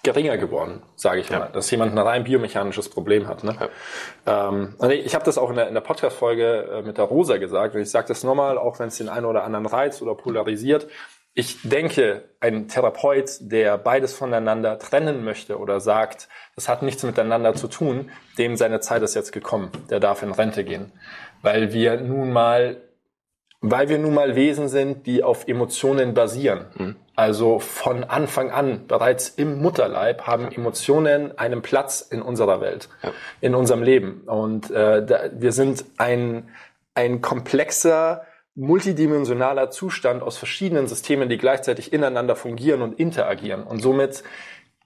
geringer 0.03 0.37
geworden, 0.37 0.83
sage 0.95 1.21
ich 1.21 1.29
ja. 1.29 1.39
mal, 1.39 1.49
dass 1.51 1.71
jemand 1.71 1.93
ein 1.93 1.97
rein 1.97 2.23
biomechanisches 2.25 2.89
Problem 2.89 3.27
hat. 3.27 3.43
Ne? 3.43 3.57
Ja. 4.25 4.49
Ähm, 4.49 4.75
ich 4.89 5.15
habe 5.15 5.25
das 5.25 5.37
auch 5.37 5.49
in 5.49 5.55
der, 5.55 5.67
in 5.69 5.73
der 5.73 5.81
Podcast-Folge 5.81 6.69
äh, 6.71 6.81
mit 6.81 6.97
der 6.97 7.05
Rosa 7.05 7.37
gesagt 7.37 7.75
und 7.75 7.81
ich 7.81 7.89
sage 7.89 8.07
das 8.07 8.23
nochmal, 8.23 8.57
auch 8.57 8.79
wenn 8.79 8.89
es 8.89 8.97
den 8.97 9.09
einen 9.09 9.25
oder 9.25 9.43
anderen 9.43 9.65
reizt 9.65 10.01
oder 10.01 10.15
polarisiert 10.15 10.87
ich 11.35 11.61
denke, 11.63 12.25
ein 12.39 12.67
Therapeut, 12.67 13.37
der 13.39 13.77
beides 13.77 14.13
voneinander 14.13 14.77
trennen 14.77 15.23
möchte 15.23 15.57
oder 15.57 15.79
sagt, 15.79 16.27
das 16.55 16.69
hat 16.69 16.83
nichts 16.83 17.03
miteinander 17.03 17.55
zu 17.55 17.67
tun, 17.67 18.11
dem 18.37 18.55
seine 18.55 18.79
Zeit 18.81 19.01
ist 19.01 19.15
jetzt 19.15 19.31
gekommen. 19.31 19.71
Der 19.89 19.99
darf 19.99 20.21
in 20.21 20.31
Rente 20.31 20.63
gehen. 20.63 20.91
Weil 21.41 21.73
wir 21.73 21.99
nun 21.99 22.31
mal, 22.31 22.77
weil 23.61 23.89
wir 23.89 23.97
nun 23.97 24.13
mal 24.13 24.35
Wesen 24.35 24.69
sind, 24.69 25.07
die 25.07 25.23
auf 25.23 25.47
Emotionen 25.47 26.13
basieren. 26.13 26.67
Mhm. 26.75 26.95
Also 27.15 27.59
von 27.59 28.03
Anfang 28.03 28.51
an, 28.51 28.85
bereits 28.87 29.29
im 29.29 29.59
Mutterleib, 29.59 30.27
haben 30.27 30.51
Emotionen 30.51 31.37
einen 31.37 31.61
Platz 31.63 32.01
in 32.01 32.21
unserer 32.21 32.61
Welt, 32.61 32.89
ja. 33.01 33.11
in 33.41 33.55
unserem 33.55 33.81
Leben. 33.81 34.21
Und 34.25 34.69
äh, 34.69 35.03
da, 35.03 35.29
wir 35.31 35.51
sind 35.51 35.85
ein, 35.97 36.49
ein 36.93 37.21
komplexer, 37.21 38.25
multidimensionaler 38.55 39.71
Zustand 39.71 40.21
aus 40.21 40.37
verschiedenen 40.37 40.87
Systemen, 40.87 41.29
die 41.29 41.37
gleichzeitig 41.37 41.91
ineinander 41.91 42.35
fungieren 42.35 42.81
und 42.81 42.99
interagieren. 42.99 43.63
Und 43.63 43.79
somit, 43.79 44.23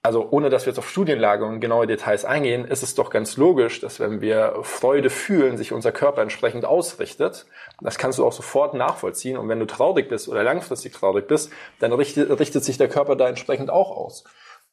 also 0.02 0.28
ohne 0.30 0.48
dass 0.48 0.64
wir 0.64 0.70
jetzt 0.70 0.78
auf 0.78 0.88
Studienlage 0.88 1.44
und 1.44 1.60
genaue 1.60 1.86
Details 1.86 2.24
eingehen, 2.24 2.64
ist 2.64 2.82
es 2.82 2.94
doch 2.94 3.10
ganz 3.10 3.36
logisch, 3.36 3.80
dass 3.80 4.00
wenn 4.00 4.20
wir 4.22 4.58
Freude 4.62 5.10
fühlen, 5.10 5.58
sich 5.58 5.72
unser 5.72 5.92
Körper 5.92 6.22
entsprechend 6.22 6.64
ausrichtet. 6.64 7.46
Das 7.82 7.98
kannst 7.98 8.18
du 8.18 8.24
auch 8.24 8.32
sofort 8.32 8.72
nachvollziehen. 8.72 9.36
Und 9.36 9.48
wenn 9.48 9.60
du 9.60 9.66
traurig 9.66 10.08
bist 10.08 10.28
oder 10.28 10.42
langfristig 10.42 10.94
traurig 10.94 11.26
bist, 11.26 11.52
dann 11.78 11.92
richtet, 11.92 12.38
richtet 12.40 12.64
sich 12.64 12.78
der 12.78 12.88
Körper 12.88 13.16
da 13.16 13.28
entsprechend 13.28 13.70
auch 13.70 13.90
aus. 13.90 14.24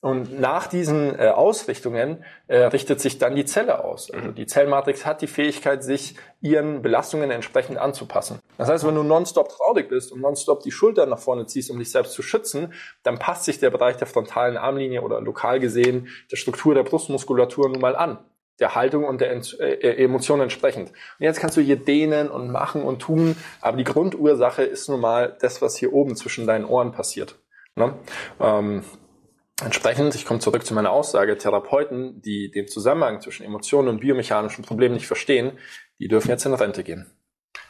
Und 0.01 0.39
nach 0.39 0.67
diesen 0.67 1.17
äh, 1.17 1.29
Ausrichtungen 1.29 2.23
äh, 2.47 2.57
richtet 2.57 3.01
sich 3.01 3.17
dann 3.17 3.35
die 3.35 3.45
Zelle 3.45 3.83
aus. 3.83 4.11
Also 4.11 4.31
die 4.31 4.45
Zellmatrix 4.45 5.03
hat 5.05 5.21
die 5.21 5.27
Fähigkeit, 5.27 5.83
sich 5.83 6.15
ihren 6.41 6.83
Belastungen 6.83 7.31
entsprechend 7.31 7.79
anzupassen. 7.79 8.39
Das 8.59 8.69
heißt, 8.69 8.85
wenn 8.85 8.93
du 8.93 9.01
nonstop 9.01 9.49
traurig 9.49 9.89
bist 9.89 10.11
und 10.11 10.21
nonstop 10.21 10.61
die 10.61 10.71
Schultern 10.71 11.09
nach 11.09 11.17
vorne 11.17 11.47
ziehst, 11.47 11.71
um 11.71 11.79
dich 11.79 11.91
selbst 11.91 12.13
zu 12.13 12.21
schützen, 12.21 12.73
dann 13.01 13.17
passt 13.17 13.45
sich 13.45 13.59
der 13.59 13.71
Bereich 13.71 13.97
der 13.97 14.05
frontalen 14.05 14.57
Armlinie 14.57 15.01
oder 15.01 15.21
lokal 15.21 15.59
gesehen 15.59 16.07
der 16.31 16.37
Struktur 16.37 16.75
der 16.75 16.83
Brustmuskulatur 16.83 17.69
nun 17.69 17.81
mal 17.81 17.95
an 17.95 18.19
der 18.59 18.75
Haltung 18.75 19.03
und 19.05 19.21
der 19.21 19.31
Ent 19.31 19.57
äh, 19.59 19.73
äh 19.73 20.03
Emotion 20.03 20.39
entsprechend. 20.39 20.89
Und 20.89 21.25
jetzt 21.25 21.39
kannst 21.39 21.57
du 21.57 21.61
hier 21.61 21.75
dehnen 21.75 22.29
und 22.29 22.51
machen 22.51 22.83
und 22.83 22.99
tun, 22.99 23.35
aber 23.61 23.77
die 23.77 23.83
Grundursache 23.83 24.63
ist 24.63 24.87
nun 24.87 25.01
mal 25.01 25.35
das, 25.41 25.61
was 25.61 25.75
hier 25.75 25.93
oben 25.93 26.15
zwischen 26.15 26.47
deinen 26.47 26.65
Ohren 26.65 26.91
passiert. 26.91 27.39
Ne? 27.75 27.93
Ähm, 28.39 28.83
Entsprechend, 29.63 30.15
ich 30.15 30.25
komme 30.25 30.41
zurück 30.41 30.65
zu 30.65 30.73
meiner 30.73 30.91
Aussage, 30.91 31.37
Therapeuten, 31.37 32.21
die 32.21 32.51
den 32.51 32.67
Zusammenhang 32.67 33.21
zwischen 33.21 33.45
Emotionen 33.45 33.87
und 33.87 34.01
biomechanischen 34.01 34.65
Problemen 34.65 34.95
nicht 34.95 35.07
verstehen, 35.07 35.57
die 35.97 36.09
dürfen 36.09 36.29
jetzt 36.29 36.45
in 36.45 36.53
Rente 36.53 36.83
gehen. 36.83 37.09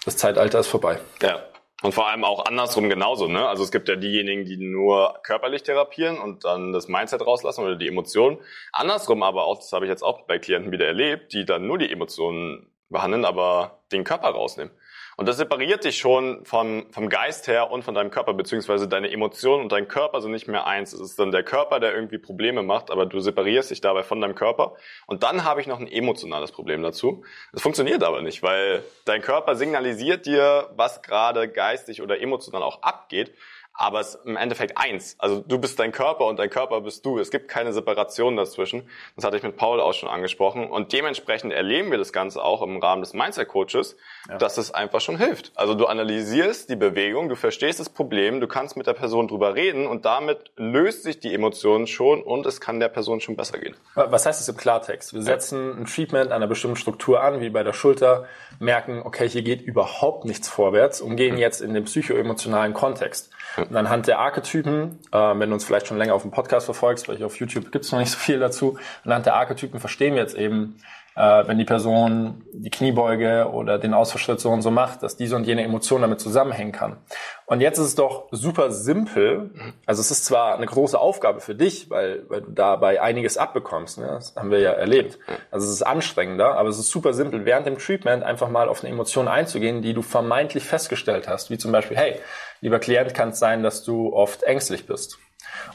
Das 0.03 0.17
Zeitalter 0.17 0.59
ist 0.59 0.67
vorbei. 0.67 0.99
Ja. 1.21 1.43
Und 1.83 1.93
vor 1.93 2.07
allem 2.07 2.23
auch 2.23 2.45
andersrum 2.45 2.89
genauso, 2.89 3.27
ne? 3.27 3.47
Also 3.47 3.63
es 3.63 3.71
gibt 3.71 3.89
ja 3.89 3.95
diejenigen, 3.95 4.45
die 4.45 4.57
nur 4.57 5.19
körperlich 5.23 5.61
therapieren 5.61 6.17
und 6.17 6.45
dann 6.45 6.71
das 6.71 6.87
Mindset 6.87 7.21
rauslassen 7.21 7.63
oder 7.63 7.75
die 7.75 7.87
Emotionen. 7.87 8.39
Andersrum 8.71 9.21
aber 9.21 9.43
auch, 9.43 9.57
das 9.57 9.71
habe 9.71 9.85
ich 9.85 9.89
jetzt 9.89 10.01
auch 10.01 10.25
bei 10.25 10.39
Klienten 10.39 10.71
wieder 10.71 10.87
erlebt, 10.87 11.33
die 11.33 11.45
dann 11.45 11.67
nur 11.67 11.77
die 11.77 11.91
Emotionen 11.91 12.71
behandeln, 12.89 13.25
aber 13.25 13.83
den 13.91 14.03
Körper 14.03 14.29
rausnehmen. 14.29 14.71
Und 15.17 15.29
das 15.29 15.37
separiert 15.37 15.85
dich 15.85 15.97
schon 15.97 16.43
vom, 16.45 16.91
vom 16.91 17.07
Geist 17.07 17.47
her 17.47 17.71
und 17.71 17.83
von 17.83 17.95
deinem 17.95 18.11
Körper, 18.11 18.33
beziehungsweise 18.33 18.89
deine 18.89 19.09
Emotionen 19.09 19.63
und 19.63 19.71
dein 19.71 19.87
Körper 19.87 20.21
sind 20.21 20.31
nicht 20.31 20.49
mehr 20.49 20.67
eins. 20.67 20.91
Es 20.91 20.99
ist 20.99 21.19
dann 21.19 21.31
der 21.31 21.43
Körper, 21.43 21.79
der 21.79 21.93
irgendwie 21.93 22.17
Probleme 22.17 22.63
macht, 22.63 22.91
aber 22.91 23.05
du 23.05 23.21
separierst 23.21 23.71
dich 23.71 23.79
dabei 23.79 24.03
von 24.03 24.19
deinem 24.19 24.35
Körper. 24.35 24.75
Und 25.07 25.23
dann 25.23 25.45
habe 25.45 25.61
ich 25.61 25.67
noch 25.67 25.79
ein 25.79 25.87
emotionales 25.87 26.51
Problem 26.51 26.83
dazu. 26.83 27.23
Das 27.53 27.61
funktioniert 27.61 28.03
aber 28.03 28.21
nicht, 28.21 28.43
weil 28.43 28.83
dein 29.05 29.21
Körper 29.21 29.55
signalisiert 29.55 30.25
dir, 30.25 30.69
was 30.75 31.01
gerade 31.01 31.47
geistig 31.49 32.01
oder 32.01 32.19
emotional 32.19 32.63
auch 32.63 32.83
abgeht 32.83 33.31
aber 33.77 34.00
es 34.00 34.15
ist 34.15 34.25
im 34.25 34.38
Endeffekt 34.38 34.77
eins. 34.77 35.15
Also 35.20 35.41
du 35.41 35.60
bist 35.60 35.79
dein 35.79 35.91
Körper 35.91 36.25
und 36.25 36.39
dein 36.39 36.50
Körper 36.50 36.82
bist 36.82 37.05
du. 37.05 37.20
Es 37.20 37.29
gibt 37.29 37.48
keine 37.48 37.74
Separation 37.74 38.38
dazwischen. 38.38 38.89
Das 39.15 39.25
hatte 39.25 39.38
ich 39.38 39.44
mit 39.44 39.58
Paul 39.58 39.82
auch 39.82 39.94
schon 39.94 40.10
angesprochen. 40.10 40.70
Und 40.70 40.94
dementsprechend 40.94 41.51
erleben 41.51 41.91
wir 41.91 41.98
das 41.98 42.13
Ganze 42.13 42.44
auch 42.44 42.62
im 42.62 42.77
Rahmen 42.77 43.01
des 43.01 43.13
Mindset 43.13 43.48
Coaches, 43.50 43.98
ja. 44.29 44.38
dass 44.38 44.58
es 44.58 44.74
einfach 44.74 45.01
schon 45.01 45.17
hilft. 45.17 45.51
Also 45.55 45.74
du 45.74 45.88
analysierst 45.88 46.70
die 46.70 46.75
Bewegung, 46.75 47.27
du 47.27 47.36
verstehst 47.36 47.79
das 47.79 47.89
Problem, 47.89 48.39
du 48.39 48.48
kannst 48.48 48.77
mit 48.77 48.88
der 48.88 48.94
Person 48.94 49.27
drüber 49.27 49.55
reden 49.55 49.88
und 49.88 50.05
damit 50.05 50.51
löst 50.55 51.03
sich 51.03 51.20
die 51.20 51.34
Emotion 51.34 51.88
schon 51.88 52.22
und 52.22 52.46
es 52.46 52.62
kann 52.62 52.79
der 52.79 52.89
Person 52.89 53.20
schon 53.20 53.36
besser 53.36 53.58
gehen. 53.58 53.75
Was 53.96 54.25
heißt 54.25 54.39
das 54.39 54.48
im 54.48 54.58
Klartext? 54.58 55.13
Wir 55.13 55.22
setzen 55.22 55.82
ein 55.82 55.86
Treatment 55.86 56.32
einer 56.32 56.48
bestimmten 56.48 56.77
Struktur 56.77 57.22
an, 57.22 57.41
wie 57.41 57.50
bei 57.50 57.63
der 57.63 57.74
Schulter, 57.74 58.25
merken, 58.60 59.01
okay, 59.03 59.27
hier 59.27 59.41
geht 59.41 59.62
überhaupt 59.62 60.25
nichts 60.25 60.48
vorwärts 60.48 61.01
und 61.01 61.17
gehen 61.17 61.34
hm. 61.34 61.39
jetzt 61.39 61.62
in 61.62 61.74
den 61.74 61.84
psychoemotionalen 61.84 62.74
Kontext. 62.74 63.32
Und 63.57 63.75
anhand 63.75 64.07
der 64.07 64.19
Archetypen, 64.19 64.99
äh, 65.11 65.17
wenn 65.17 65.49
du 65.49 65.53
uns 65.53 65.65
vielleicht 65.65 65.87
schon 65.87 65.97
länger 65.97 66.13
auf 66.13 66.23
dem 66.23 66.31
Podcast 66.31 66.65
verfolgst, 66.65 67.07
weil 67.07 67.15
ich 67.15 67.23
auf 67.23 67.37
YouTube 67.39 67.71
gibt's 67.71 67.91
noch 67.91 67.99
nicht 67.99 68.11
so 68.11 68.17
viel 68.17 68.39
dazu, 68.39 68.77
anhand 69.03 69.25
der 69.25 69.35
Archetypen 69.35 69.79
verstehen 69.79 70.15
wir 70.15 70.21
jetzt 70.21 70.35
eben, 70.35 70.77
äh, 71.15 71.48
wenn 71.48 71.57
die 71.57 71.65
Person 71.65 72.43
die 72.53 72.69
Kniebeuge 72.69 73.50
oder 73.51 73.79
den 73.79 73.93
Ausfallschritt 73.93 74.39
so 74.39 74.50
und 74.51 74.62
so 74.62 74.72
macht, 74.72 75.03
dass 75.03 75.15
diese 75.15 75.36
und 75.36 75.45
jene 75.45 75.63
Emotion 75.63 76.01
damit 76.01 76.19
zusammenhängen 76.19 76.72
kann. 76.72 76.98
Und 77.45 77.62
jetzt 77.62 77.77
ist 77.77 77.88
es 77.88 77.95
doch 77.95 78.27
super 78.31 78.72
simpel. 78.72 79.51
Also 79.86 80.01
es 80.01 80.12
ist 80.12 80.25
zwar 80.25 80.55
eine 80.55 80.65
große 80.65 81.00
Aufgabe 81.00 81.39
für 81.39 81.55
dich, 81.55 81.89
weil, 81.89 82.24
weil 82.29 82.41
du 82.41 82.51
dabei 82.51 83.01
einiges 83.01 83.38
abbekommst. 83.38 84.00
Ne? 84.00 84.07
Das 84.07 84.36
haben 84.36 84.51
wir 84.51 84.60
ja 84.60 84.72
erlebt. 84.72 85.19
Also 85.51 85.67
es 85.67 85.74
ist 85.74 85.84
anstrengender, 85.84 86.57
aber 86.57 86.69
es 86.69 86.79
ist 86.79 86.89
super 86.89 87.13
simpel, 87.13 87.45
während 87.45 87.67
dem 87.67 87.77
Treatment 87.77 88.24
einfach 88.24 88.50
mal 88.50 88.67
auf 88.67 88.84
eine 88.84 88.91
Emotion 88.91 89.27
einzugehen, 89.27 89.81
die 89.81 89.93
du 89.93 90.01
vermeintlich 90.01 90.63
festgestellt 90.63 91.27
hast. 91.27 91.50
Wie 91.50 91.57
zum 91.57 91.72
Beispiel, 91.72 91.98
hey, 91.98 92.19
lieber 92.62 92.79
Klient, 92.79 93.13
kann 93.13 93.29
es 93.29 93.39
sein, 93.39 93.63
dass 93.63 93.84
du 93.84 94.13
oft 94.13 94.43
ängstlich 94.43 94.86
bist. 94.88 95.19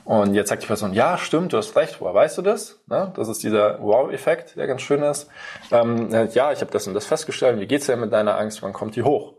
Und 0.04 0.34
jetzt 0.34 0.48
sagt 0.48 0.62
die 0.62 0.66
Person, 0.66 0.92
ja, 0.92 1.18
stimmt, 1.18 1.52
du 1.52 1.56
hast 1.56 1.76
recht, 1.76 2.00
woher 2.00 2.14
weißt 2.14 2.38
du 2.38 2.42
das? 2.42 2.80
Ne? 2.86 3.12
Das 3.16 3.28
ist 3.28 3.42
dieser 3.42 3.80
Wow-Effekt, 3.80 4.56
der 4.56 4.66
ganz 4.66 4.82
schön 4.82 5.02
ist. 5.02 5.28
Ähm, 5.70 6.10
ja, 6.10 6.52
ich 6.52 6.60
habe 6.60 6.70
das 6.70 6.86
und 6.86 6.94
das 6.94 7.06
festgestellt, 7.06 7.60
wie 7.60 7.66
geht's 7.66 7.86
denn 7.86 8.00
mit 8.00 8.12
deiner 8.12 8.38
Angst, 8.38 8.62
wann 8.62 8.72
kommt 8.72 8.96
die 8.96 9.02
hoch? 9.02 9.34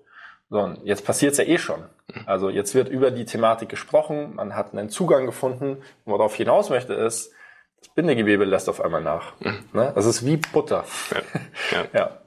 So, 0.49 0.59
und 0.59 0.83
jetzt 0.83 1.05
passiert's 1.05 1.37
ja 1.37 1.45
eh 1.45 1.57
schon. 1.57 1.85
Also 2.25 2.49
jetzt 2.49 2.75
wird 2.75 2.89
über 2.89 3.09
die 3.09 3.25
Thematik 3.25 3.69
gesprochen, 3.69 4.35
man 4.35 4.55
hat 4.55 4.73
einen 4.73 4.89
Zugang 4.89 5.25
gefunden. 5.25 5.81
Worauf 6.03 6.33
ich 6.33 6.39
hinaus 6.39 6.69
möchte 6.69 6.93
ist, 6.93 7.31
das 7.79 7.89
Bindegewebe 7.89 8.43
lässt 8.43 8.67
auf 8.67 8.81
einmal 8.81 9.01
nach. 9.01 9.33
Mhm. 9.39 9.63
Ne? 9.71 9.91
Das 9.95 10.05
ist 10.05 10.25
wie 10.25 10.37
Butter. 10.37 10.83
Ja. 11.11 11.77
ja. 11.77 11.87
ja. 11.93 12.17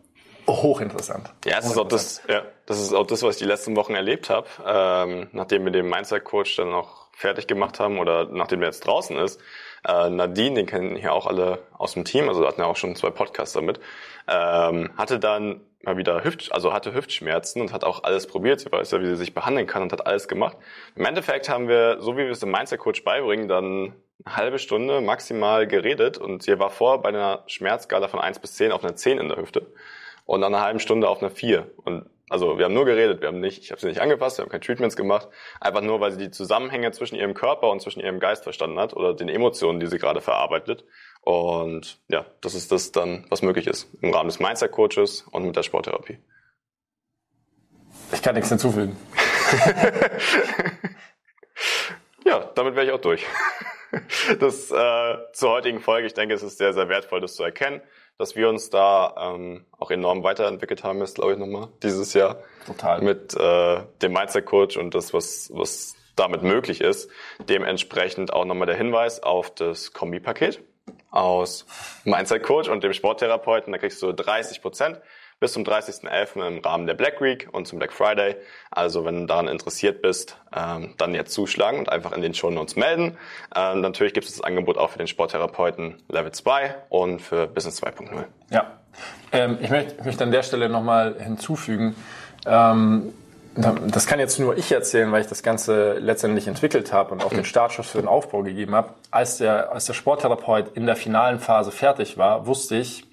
Hochinteressant. 0.47 1.33
Ja, 1.45 1.57
das 1.57 1.67
ist 1.67 1.79
auch 1.79 1.89
das, 1.89 2.23
ja, 2.29 2.43
das 2.67 2.81
ist 2.81 2.93
auch 2.93 3.07
das, 3.07 3.23
was 3.23 3.37
ich 3.37 3.39
die 3.39 3.49
letzten 3.49 3.77
Wochen 3.77 3.95
erlebt 3.95 4.29
habe, 4.29 4.47
ähm, 4.67 5.29
nachdem 5.33 5.65
wir 5.65 5.73
den 5.73 5.89
Mindset-Coach 5.89 6.57
dann 6.57 6.71
noch 6.71 7.04
fertig 7.17 7.47
gemacht 7.47 7.81
haben 7.81 7.99
oder 7.99 8.27
nachdem 8.31 8.63
er 8.63 8.69
jetzt 8.69 8.87
draußen 8.87 9.17
ist. 9.19 9.41
Äh, 9.87 10.11
Nadine, 10.11 10.57
den 10.57 10.67
kennen 10.67 10.97
hier 10.97 11.13
auch 11.13 11.27
alle 11.27 11.59
aus 11.77 11.95
dem 11.95 12.05
Team, 12.05 12.29
also 12.29 12.47
hatten 12.47 12.61
ja 12.61 12.67
auch 12.67 12.77
schon 12.77 12.97
zwei 12.97 13.11
Podcasts 13.11 13.55
damit, 13.55 13.81
ähm, 14.29 14.91
hatte 14.97 15.19
dann 15.19 15.61
mal 15.83 15.97
wieder 15.97 16.25
Hüft, 16.25 16.51
also 16.53 16.73
hatte 16.73 16.95
Hüftschmerzen 16.95 17.61
und 17.61 17.73
hat 17.73 17.85
auch 17.85 18.05
alles 18.05 18.27
probiert. 18.27 18.61
Sie 18.61 18.73
weiß 18.73 18.91
ja, 18.91 19.01
wie 19.01 19.07
sie 19.07 19.17
sich 19.17 19.35
behandeln 19.35 19.67
kann 19.67 19.83
und 19.83 19.93
hat 19.93 20.07
alles 20.07 20.29
gemacht. 20.29 20.57
Im 20.97 21.05
Endeffekt 21.05 21.49
haben 21.49 21.69
wir, 21.69 22.01
so 22.01 22.15
wie 22.17 22.25
wir 22.25 22.31
es 22.31 22.41
dem 22.41 22.51
Mindset 22.51 22.81
Coach 22.81 23.05
beibringen, 23.05 23.49
dann 23.49 23.95
eine 24.25 24.37
halbe 24.37 24.59
Stunde 24.59 25.01
maximal 25.01 25.67
geredet 25.67 26.19
und 26.19 26.43
sie 26.43 26.59
war 26.59 26.71
vor 26.71 27.03
bei 27.03 27.11
einer 27.11 27.43
Schmerzskala 27.47 28.09
von 28.09 28.21
1 28.21 28.39
bis 28.39 28.55
10 28.55 28.73
auf 28.73 28.83
einer 28.83 28.97
10 28.97 29.19
in 29.19 29.29
der 29.29 29.37
Hüfte 29.37 29.67
und 30.25 30.41
nach 30.41 30.47
einer 30.47 30.63
halben 30.63 30.81
Stunde 30.81 31.09
auf 31.09 31.21
einer 31.21 31.31
4. 31.31 31.71
Und 31.85 32.07
also 32.31 32.59
wir 32.59 32.65
haben 32.65 32.75
nur 32.75 32.87
geredet, 32.87 33.21
wir 33.21 33.29
haben 33.29 33.41
nicht, 33.41 33.63
ich 33.63 33.71
habe 33.71 33.81
sie 33.81 33.87
nicht 33.87 34.01
angepasst, 34.01 34.39
wir 34.39 34.45
haben 34.45 34.51
keine 34.51 34.63
Treatments 34.63 34.97
gemacht, 34.97 35.29
einfach 35.61 35.83
nur, 35.83 36.01
weil 36.01 36.11
sie 36.11 36.19
die 36.19 36.31
Zusammenhänge 36.31 36.91
zwischen 36.93 37.17
ihrem 37.17 37.35
Körper 37.35 37.69
und 37.71 37.83
zwischen 37.83 38.01
ihrem 38.01 38.19
Geist 38.19 38.45
verstanden 38.45 38.79
hat 38.79 38.95
oder 38.95 39.13
den 39.15 39.29
Emotionen, 39.29 39.79
die 39.79 39.87
sie 39.87 39.99
gerade 39.99 40.23
verarbeitet. 40.23 40.85
Und 41.21 42.01
ja, 42.09 42.25
das 42.41 42.55
ist 42.55 42.73
das 42.73 42.93
dann, 42.93 43.27
was 43.29 43.43
möglich 43.43 43.67
ist 43.67 43.91
im 44.01 44.13
Rahmen 44.13 44.29
des 44.29 44.41
Mindset 44.41 44.73
Coaches 44.73 45.27
und 45.33 45.45
mit 45.45 45.55
der 45.57 45.63
Sporttherapie. 45.63 46.19
Ich 48.13 48.23
kann 48.23 48.35
nichts 48.35 48.49
hinzufügen. 48.49 48.97
ja, 52.25 52.51
damit 52.55 52.75
wäre 52.75 52.87
ich 52.87 52.93
auch 52.93 53.01
durch. 53.01 53.25
Das 54.41 54.73
äh, 54.73 55.15
zur 55.35 55.51
heutigen 55.51 55.79
Folge, 55.81 56.09
ich 56.09 56.15
denke, 56.15 56.35
es 56.35 56.43
ist 56.43 56.59
sehr, 56.59 56.73
sehr 56.73 56.89
wertvoll, 56.89 57.21
das 57.21 57.37
zu 57.37 57.45
erkennen 57.45 57.81
dass 58.19 58.37
wir 58.37 58.49
uns 58.49 58.71
da 58.71 59.35
ähm, 59.35 59.65
auch 59.79 59.91
enorm 59.91 60.23
weiterentwickelt 60.23 60.85
haben, 60.85 61.03
ist 61.03 61.17
glaube 61.17 61.33
ich 61.33 61.39
nochmal 61.39 61.69
dieses 61.83 62.15
Jahr. 62.15 62.39
Total. 62.67 63.03
Mit 63.03 63.35
äh, 63.35 63.83
dem 64.03 64.13
Mindset 64.13 64.47
Coach 64.47 64.77
und 64.77 64.95
das, 64.95 65.13
was, 65.13 65.51
was 65.53 65.97
damit 66.17 66.43
möglich 66.43 66.81
ist. 66.81 67.11
Dementsprechend 67.49 68.33
auch 68.33 68.45
nochmal 68.45 68.67
der 68.67 68.77
Hinweis 68.77 69.23
auf 69.23 69.55
das 69.55 69.93
Kombipaket 69.93 70.63
aus 71.11 71.67
Mindset 72.05 72.43
Coach 72.43 72.69
und 72.69 72.85
dem 72.85 72.93
Sporttherapeuten. 72.93 73.73
Da 73.73 73.79
kriegst 73.79 74.03
du 74.03 74.13
30 74.13 74.63
Prozent 74.63 75.01
bis 75.41 75.53
zum 75.53 75.65
30.11. 75.65 76.47
im 76.47 76.59
Rahmen 76.59 76.87
der 76.87 76.95
Black 76.95 77.21
Week 77.21 77.49
und 77.53 77.67
zum 77.67 77.79
Black 77.79 77.93
Friday. 77.93 78.37
Also 78.71 79.05
wenn 79.05 79.21
du 79.21 79.27
daran 79.27 79.49
interessiert 79.49 80.03
bist, 80.03 80.39
ähm, 80.55 80.95
dann 80.99 81.15
jetzt 81.15 81.33
zuschlagen 81.33 81.79
und 81.79 81.89
einfach 81.89 82.13
in 82.13 82.23
den 82.23 82.35
Show 82.35 82.51
Notes 82.51 82.77
melden. 82.77 83.17
Ähm, 83.55 83.81
natürlich 83.81 84.15
gibt 84.15 84.27
es 84.27 84.37
das 84.37 84.45
Angebot 84.45 84.79
auch 84.79 84.91
für 84.91 84.99
den 84.99 85.09
Sporttherapeuten 85.09 86.03
Level 86.09 86.33
2 86.33 86.75
und 86.89 87.21
für 87.21 87.47
Business 87.47 87.83
2.0. 87.83 88.25
Ja, 88.51 88.73
ähm, 89.33 89.59
ich 89.61 89.71
möchte, 89.71 90.03
möchte 90.05 90.25
an 90.25 90.31
der 90.31 90.43
Stelle 90.43 90.69
nochmal 90.69 91.17
hinzufügen, 91.19 91.97
ähm, 92.47 93.13
das 93.57 94.07
kann 94.07 94.19
jetzt 94.19 94.41
nur 94.41 94.57
ich 94.57 94.73
erzählen, 94.73 95.13
weil 95.13 95.21
ich 95.21 95.29
das 95.29 95.45
Ganze 95.45 95.95
letztendlich 95.99 96.49
entwickelt 96.49 96.93
habe 96.93 97.13
und 97.13 97.25
auch 97.25 97.31
den 97.31 97.45
Startschuss 97.45 97.89
für 97.89 97.99
den 97.99 98.09
Aufbau 98.09 98.43
gegeben 98.43 98.75
habe. 98.75 98.91
Als 99.13 99.39
der, 99.39 99.71
als 99.73 99.85
der 99.85 99.95
Sporttherapeut 99.95 100.77
in 100.77 100.87
der 100.87 100.97
finalen 100.97 101.39
Phase 101.39 101.71
fertig 101.71 102.19
war, 102.19 102.47
wusste 102.47 102.77
ich, 102.77 103.07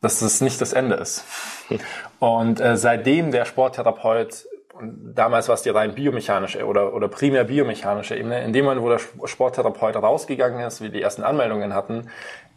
dass 0.00 0.20
das 0.20 0.40
nicht 0.40 0.60
das 0.60 0.72
Ende 0.72 0.96
ist. 0.96 1.24
Und 2.18 2.60
äh, 2.60 2.76
seitdem 2.76 3.30
der 3.30 3.44
Sporttherapeut, 3.44 4.46
damals 4.80 5.48
war 5.48 5.54
es 5.54 5.62
die 5.62 5.70
rein 5.70 5.94
biomechanische 5.94 6.64
oder, 6.66 6.94
oder 6.94 7.08
primär 7.08 7.44
biomechanische 7.44 8.16
Ebene, 8.16 8.44
in 8.44 8.52
dem 8.52 8.64
Moment, 8.64 8.82
wo 8.82 8.90
der 8.90 9.00
Sporttherapeut 9.26 9.96
rausgegangen 9.96 10.64
ist, 10.66 10.80
wir 10.80 10.90
die 10.90 11.02
ersten 11.02 11.22
Anmeldungen 11.22 11.74
hatten, 11.74 12.08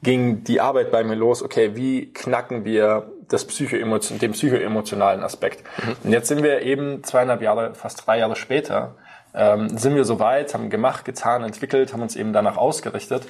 ging 0.04 0.44
die 0.44 0.62
Arbeit 0.62 0.92
bei 0.92 1.04
mir 1.04 1.16
los, 1.16 1.44
okay, 1.44 1.76
wie 1.76 2.12
knacken 2.14 2.66
wir 2.66 3.12
das 3.28 3.46
Psycho 3.46 3.78
den 3.78 4.32
psychoemotionalen 4.32 5.24
Aspekt. 5.24 5.64
Mhm. 5.84 5.96
Und 6.04 6.12
jetzt 6.12 6.28
sind 6.28 6.44
wir 6.44 6.62
eben 6.62 7.04
zweieinhalb 7.04 7.42
Jahre, 7.42 7.76
fast 7.76 8.06
drei 8.08 8.20
Jahre 8.20 8.36
später, 8.36 8.96
ähm, 9.34 9.78
sind 9.78 9.96
wir 9.96 10.06
soweit, 10.06 10.54
haben 10.54 10.70
gemacht, 10.70 11.06
getan, 11.06 11.44
entwickelt, 11.44 11.94
haben 11.94 12.02
uns 12.02 12.16
eben 12.16 12.34
danach 12.34 12.58
ausgerichtet. 12.58 13.24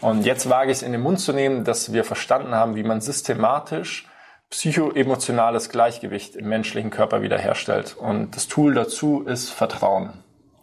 Und 0.00 0.24
jetzt 0.24 0.48
wage 0.50 0.70
ich 0.70 0.78
es 0.78 0.82
in 0.82 0.92
den 0.92 1.00
Mund 1.00 1.20
zu 1.20 1.32
nehmen, 1.32 1.64
dass 1.64 1.92
wir 1.92 2.04
verstanden 2.04 2.54
haben, 2.54 2.76
wie 2.76 2.82
man 2.82 3.00
systematisch 3.00 4.08
psychoemotionales 4.50 5.70
Gleichgewicht 5.70 6.36
im 6.36 6.48
menschlichen 6.48 6.90
Körper 6.90 7.22
wiederherstellt. 7.22 7.96
Und 7.96 8.36
das 8.36 8.48
Tool 8.48 8.74
dazu 8.74 9.22
ist 9.22 9.50
Vertrauen. 9.50 10.12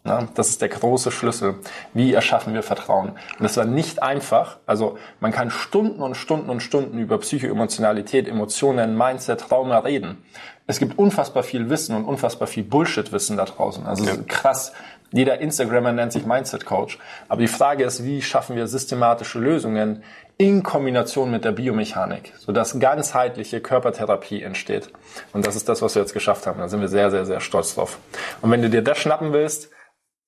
Ja, 0.06 0.28
das 0.34 0.50
ist 0.50 0.60
der 0.60 0.68
große 0.68 1.10
Schlüssel. 1.10 1.54
Wie 1.94 2.12
erschaffen 2.12 2.52
wir 2.52 2.62
Vertrauen? 2.62 3.10
Und 3.10 3.42
das 3.42 3.56
war 3.56 3.64
nicht 3.64 4.02
einfach. 4.02 4.58
Also 4.66 4.98
man 5.18 5.32
kann 5.32 5.50
Stunden 5.50 6.02
und 6.02 6.14
Stunden 6.14 6.50
und 6.50 6.60
Stunden 6.60 6.98
über 6.98 7.16
Psychoemotionalität, 7.16 8.28
Emotionen, 8.28 8.98
Mindset, 8.98 9.40
Trauma 9.40 9.78
reden. 9.78 10.22
Es 10.66 10.78
gibt 10.78 10.98
unfassbar 10.98 11.42
viel 11.42 11.70
Wissen 11.70 11.96
und 11.96 12.04
unfassbar 12.04 12.48
viel 12.48 12.64
Bullshit-Wissen 12.64 13.38
da 13.38 13.46
draußen. 13.46 13.86
Also 13.86 14.04
ja. 14.04 14.16
krass. 14.28 14.72
Jeder 15.10 15.40
Instagrammer 15.40 15.92
nennt 15.92 16.12
sich 16.12 16.26
Mindset 16.26 16.66
Coach. 16.66 16.98
Aber 17.28 17.40
die 17.40 17.48
Frage 17.48 17.84
ist, 17.84 18.04
wie 18.04 18.20
schaffen 18.20 18.56
wir 18.56 18.66
systematische 18.66 19.38
Lösungen 19.38 20.02
in 20.36 20.62
Kombination 20.62 21.30
mit 21.30 21.46
der 21.46 21.52
Biomechanik, 21.52 22.32
sodass 22.38 22.78
ganzheitliche 22.78 23.60
Körpertherapie 23.60 24.42
entsteht. 24.42 24.90
Und 25.32 25.46
das 25.46 25.56
ist 25.56 25.68
das, 25.68 25.80
was 25.80 25.94
wir 25.94 26.02
jetzt 26.02 26.12
geschafft 26.12 26.46
haben. 26.46 26.58
Da 26.58 26.68
sind 26.68 26.80
wir 26.80 26.88
sehr, 26.88 27.10
sehr, 27.10 27.24
sehr 27.24 27.40
stolz 27.40 27.74
drauf. 27.74 27.98
Und 28.42 28.50
wenn 28.50 28.60
du 28.60 28.68
dir 28.68 28.82
das 28.82 28.98
schnappen 28.98 29.32
willst, 29.32 29.70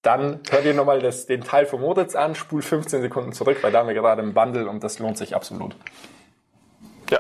dann 0.07 0.41
hör 0.51 0.61
dir 0.63 0.73
nochmal 0.73 1.01
das, 1.01 1.27
den 1.27 1.43
Teil 1.43 1.67
von 1.67 1.81
Moritz 1.81 2.15
an, 2.15 2.37
spul 2.37 2.63
15 2.63 3.03
Sekunden 3.03 3.33
zurück, 3.33 3.59
weil 3.63 3.73
da 3.73 3.81
haben 3.81 3.89
wir 3.89 3.95
gerade 3.95 4.23
im 4.23 4.35
Bundle 4.35 4.69
und 4.69 4.85
das 4.85 5.01
lohnt 5.01 5.19
sich 5.19 5.35
absolut. 5.35 5.75
Ja, 7.11 7.19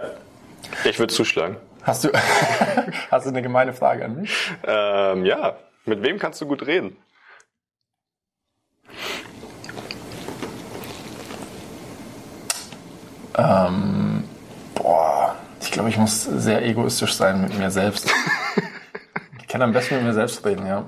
ich 0.85 0.99
würde 0.99 1.12
zuschlagen. 1.12 1.57
Hast 1.83 2.05
du, 2.05 2.11
hast 3.11 3.27
du 3.27 3.31
eine 3.31 3.42
gemeine 3.42 3.72
Frage 3.72 4.05
an 4.05 4.20
mich? 4.20 4.53
Ähm, 4.64 5.25
ja, 5.25 5.57
mit 5.85 6.03
wem 6.03 6.18
kannst 6.18 6.40
du 6.40 6.46
gut 6.46 6.64
reden? 6.66 6.96
Ähm, 13.37 14.25
boah, 14.75 15.35
ich 15.61 15.72
glaube, 15.72 15.88
ich 15.88 15.99
muss 15.99 16.22
sehr 16.22 16.64
egoistisch 16.64 17.14
sein 17.14 17.42
mit 17.42 17.59
mir 17.59 17.70
selbst. 17.70 18.12
ich 19.40 19.49
kann 19.49 19.61
am 19.61 19.72
besten 19.72 19.96
mit 19.96 20.05
mir 20.05 20.14
selbst 20.14 20.44
reden, 20.46 20.66
ja. 20.66 20.85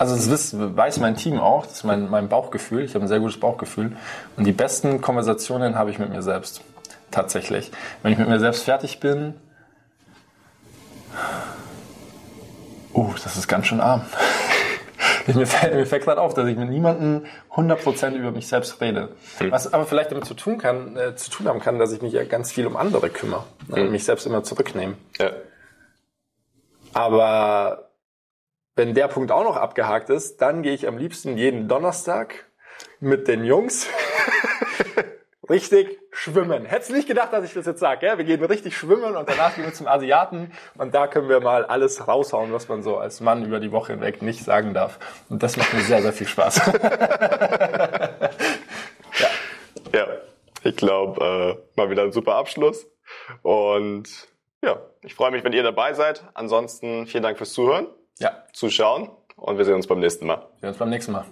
Also 0.00 0.16
das 0.30 0.54
weiß 0.58 0.98
mein 1.00 1.14
Team 1.14 1.38
auch, 1.38 1.66
das 1.66 1.74
ist 1.74 1.84
mein, 1.84 2.08
mein 2.08 2.30
Bauchgefühl. 2.30 2.82
Ich 2.82 2.94
habe 2.94 3.04
ein 3.04 3.08
sehr 3.08 3.20
gutes 3.20 3.38
Bauchgefühl. 3.38 3.94
Und 4.34 4.44
die 4.44 4.52
besten 4.52 5.02
Konversationen 5.02 5.74
habe 5.74 5.90
ich 5.90 5.98
mit 5.98 6.08
mir 6.08 6.22
selbst. 6.22 6.62
Tatsächlich. 7.10 7.70
Wenn 8.02 8.12
ich 8.12 8.18
mit 8.18 8.26
mir 8.26 8.40
selbst 8.40 8.62
fertig 8.64 8.98
bin, 9.00 9.34
uh, 12.94 13.12
das 13.22 13.36
ist 13.36 13.46
ganz 13.46 13.66
schön 13.66 13.82
arm. 13.82 14.06
mir 15.26 15.46
fällt, 15.46 15.74
mir 15.74 15.84
fällt 15.84 16.04
gerade 16.04 16.22
auf, 16.22 16.32
dass 16.32 16.48
ich 16.48 16.56
mit 16.56 16.70
niemandem 16.70 17.26
100% 17.54 18.12
über 18.12 18.30
mich 18.30 18.48
selbst 18.48 18.80
rede. 18.80 19.10
Hm. 19.36 19.50
Was 19.50 19.70
aber 19.70 19.84
vielleicht 19.84 20.12
damit 20.12 20.24
zu 20.24 20.32
tun 20.32 20.56
kann, 20.56 20.96
äh, 20.96 21.14
zu 21.14 21.30
tun 21.30 21.46
haben 21.46 21.60
kann, 21.60 21.78
dass 21.78 21.92
ich 21.92 22.00
mich 22.00 22.14
ja 22.14 22.24
ganz 22.24 22.52
viel 22.52 22.66
um 22.66 22.78
andere 22.78 23.10
kümmere. 23.10 23.44
Ne, 23.68 23.82
hm. 23.82 23.90
Mich 23.90 24.04
selbst 24.04 24.26
immer 24.26 24.42
zurücknehme. 24.44 24.94
Ja. 25.18 25.32
Aber 26.94 27.89
wenn 28.76 28.94
der 28.94 29.08
Punkt 29.08 29.32
auch 29.32 29.44
noch 29.44 29.56
abgehakt 29.56 30.10
ist, 30.10 30.40
dann 30.40 30.62
gehe 30.62 30.72
ich 30.72 30.86
am 30.86 30.96
liebsten 30.96 31.36
jeden 31.36 31.68
Donnerstag 31.68 32.46
mit 33.00 33.28
den 33.28 33.44
Jungs 33.44 33.88
richtig 35.48 35.98
schwimmen. 36.12 36.64
Hättest 36.64 36.92
nicht 36.92 37.08
gedacht, 37.08 37.32
dass 37.32 37.44
ich 37.44 37.52
das 37.52 37.66
jetzt 37.66 37.80
sage. 37.80 38.12
Wir 38.16 38.24
gehen 38.24 38.42
richtig 38.44 38.76
schwimmen 38.76 39.16
und 39.16 39.28
danach 39.28 39.54
gehen 39.54 39.64
wir 39.64 39.74
zum 39.74 39.86
Asiaten 39.86 40.52
und 40.78 40.94
da 40.94 41.06
können 41.08 41.28
wir 41.28 41.40
mal 41.40 41.64
alles 41.64 42.06
raushauen, 42.06 42.52
was 42.52 42.68
man 42.68 42.82
so 42.82 42.96
als 42.96 43.20
Mann 43.20 43.44
über 43.44 43.60
die 43.60 43.72
Woche 43.72 43.92
hinweg 43.92 44.22
nicht 44.22 44.44
sagen 44.44 44.72
darf. 44.74 44.98
Und 45.28 45.42
das 45.42 45.56
macht 45.56 45.74
mir 45.74 45.80
sehr, 45.80 46.02
sehr 46.02 46.12
viel 46.12 46.28
Spaß. 46.28 46.72
ja. 49.18 49.28
ja, 49.92 50.06
ich 50.62 50.76
glaube, 50.76 51.24
äh, 51.24 51.56
mal 51.76 51.90
wieder 51.90 52.04
ein 52.04 52.12
super 52.12 52.36
Abschluss. 52.36 52.86
Und 53.42 54.28
ja, 54.62 54.80
ich 55.02 55.14
freue 55.14 55.32
mich, 55.32 55.42
wenn 55.42 55.52
ihr 55.52 55.62
dabei 55.62 55.94
seid. 55.94 56.24
Ansonsten 56.34 57.06
vielen 57.06 57.22
Dank 57.22 57.38
fürs 57.38 57.52
Zuhören 57.52 57.88
ja. 58.20 58.44
zuschauen 58.52 59.10
und 59.36 59.58
wir 59.58 59.64
sehen 59.64 59.74
uns 59.74 59.86
beim 59.86 59.98
nächsten 59.98 60.26
Mal. 60.26 60.36
Wir 60.36 60.60
sehen 60.60 60.68
uns 60.68 60.78
beim 60.78 60.90
nächsten 60.90 61.12
Mal. 61.12 61.24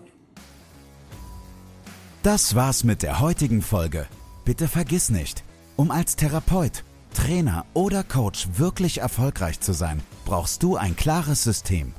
Das 2.23 2.55
war's 2.55 2.83
mit 2.83 3.03
der 3.03 3.21
heutigen 3.21 3.63
Folge. 3.63 4.07
Bitte 4.45 4.67
vergiss 4.67 5.11
nicht, 5.11 5.45
um 5.77 5.91
als 5.91 6.17
Therapeut, 6.17 6.85
Trainer 7.15 7.65
oder 7.75 8.03
Coach 8.03 8.49
wirklich 8.55 8.99
erfolgreich 8.99 9.61
zu 9.61 9.73
sein, 9.73 10.03
brauchst 10.25 10.63
du 10.63 10.77
ein 10.77 10.97
klares 10.97 11.45
System. 11.45 11.95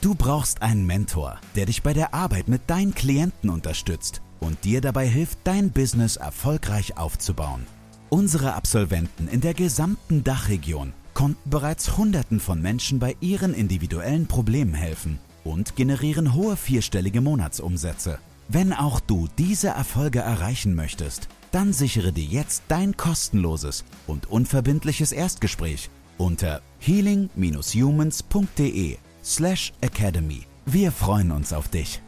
Du 0.00 0.14
brauchst 0.14 0.62
einen 0.62 0.86
Mentor, 0.86 1.40
der 1.56 1.66
dich 1.66 1.82
bei 1.82 1.92
der 1.92 2.14
Arbeit 2.14 2.48
mit 2.48 2.68
deinen 2.68 2.94
Klienten 2.94 3.50
unterstützt 3.50 4.20
und 4.38 4.64
dir 4.64 4.80
dabei 4.80 5.06
hilft, 5.06 5.38
dein 5.44 5.70
Business 5.70 6.16
erfolgreich 6.16 6.96
aufzubauen. 6.98 7.66
Unsere 8.10 8.54
Absolventen 8.54 9.28
in 9.28 9.40
der 9.40 9.54
gesamten 9.54 10.22
Dachregion 10.22 10.92
konnten 11.14 11.48
bereits 11.48 11.96
Hunderten 11.96 12.40
von 12.40 12.60
Menschen 12.60 12.98
bei 12.98 13.16
ihren 13.20 13.54
individuellen 13.54 14.26
Problemen 14.26 14.74
helfen 14.74 15.20
und 15.44 15.76
generieren 15.76 16.34
hohe 16.34 16.56
vierstellige 16.56 17.20
Monatsumsätze. 17.20 18.18
Wenn 18.48 18.72
auch 18.72 18.98
du 19.00 19.28
diese 19.38 19.68
Erfolge 19.68 20.18
erreichen 20.20 20.74
möchtest, 20.74 21.28
dann 21.52 21.72
sichere 21.72 22.12
dir 22.12 22.24
jetzt 22.24 22.64
dein 22.68 22.96
kostenloses 22.96 23.84
und 24.06 24.30
unverbindliches 24.30 25.12
Erstgespräch 25.12 25.88
unter 26.18 26.60
healing-humans.de 26.80 28.98
slash 29.24 29.72
academy. 29.80 30.42
Wir 30.66 30.92
freuen 30.92 31.30
uns 31.30 31.52
auf 31.52 31.68
dich. 31.68 32.00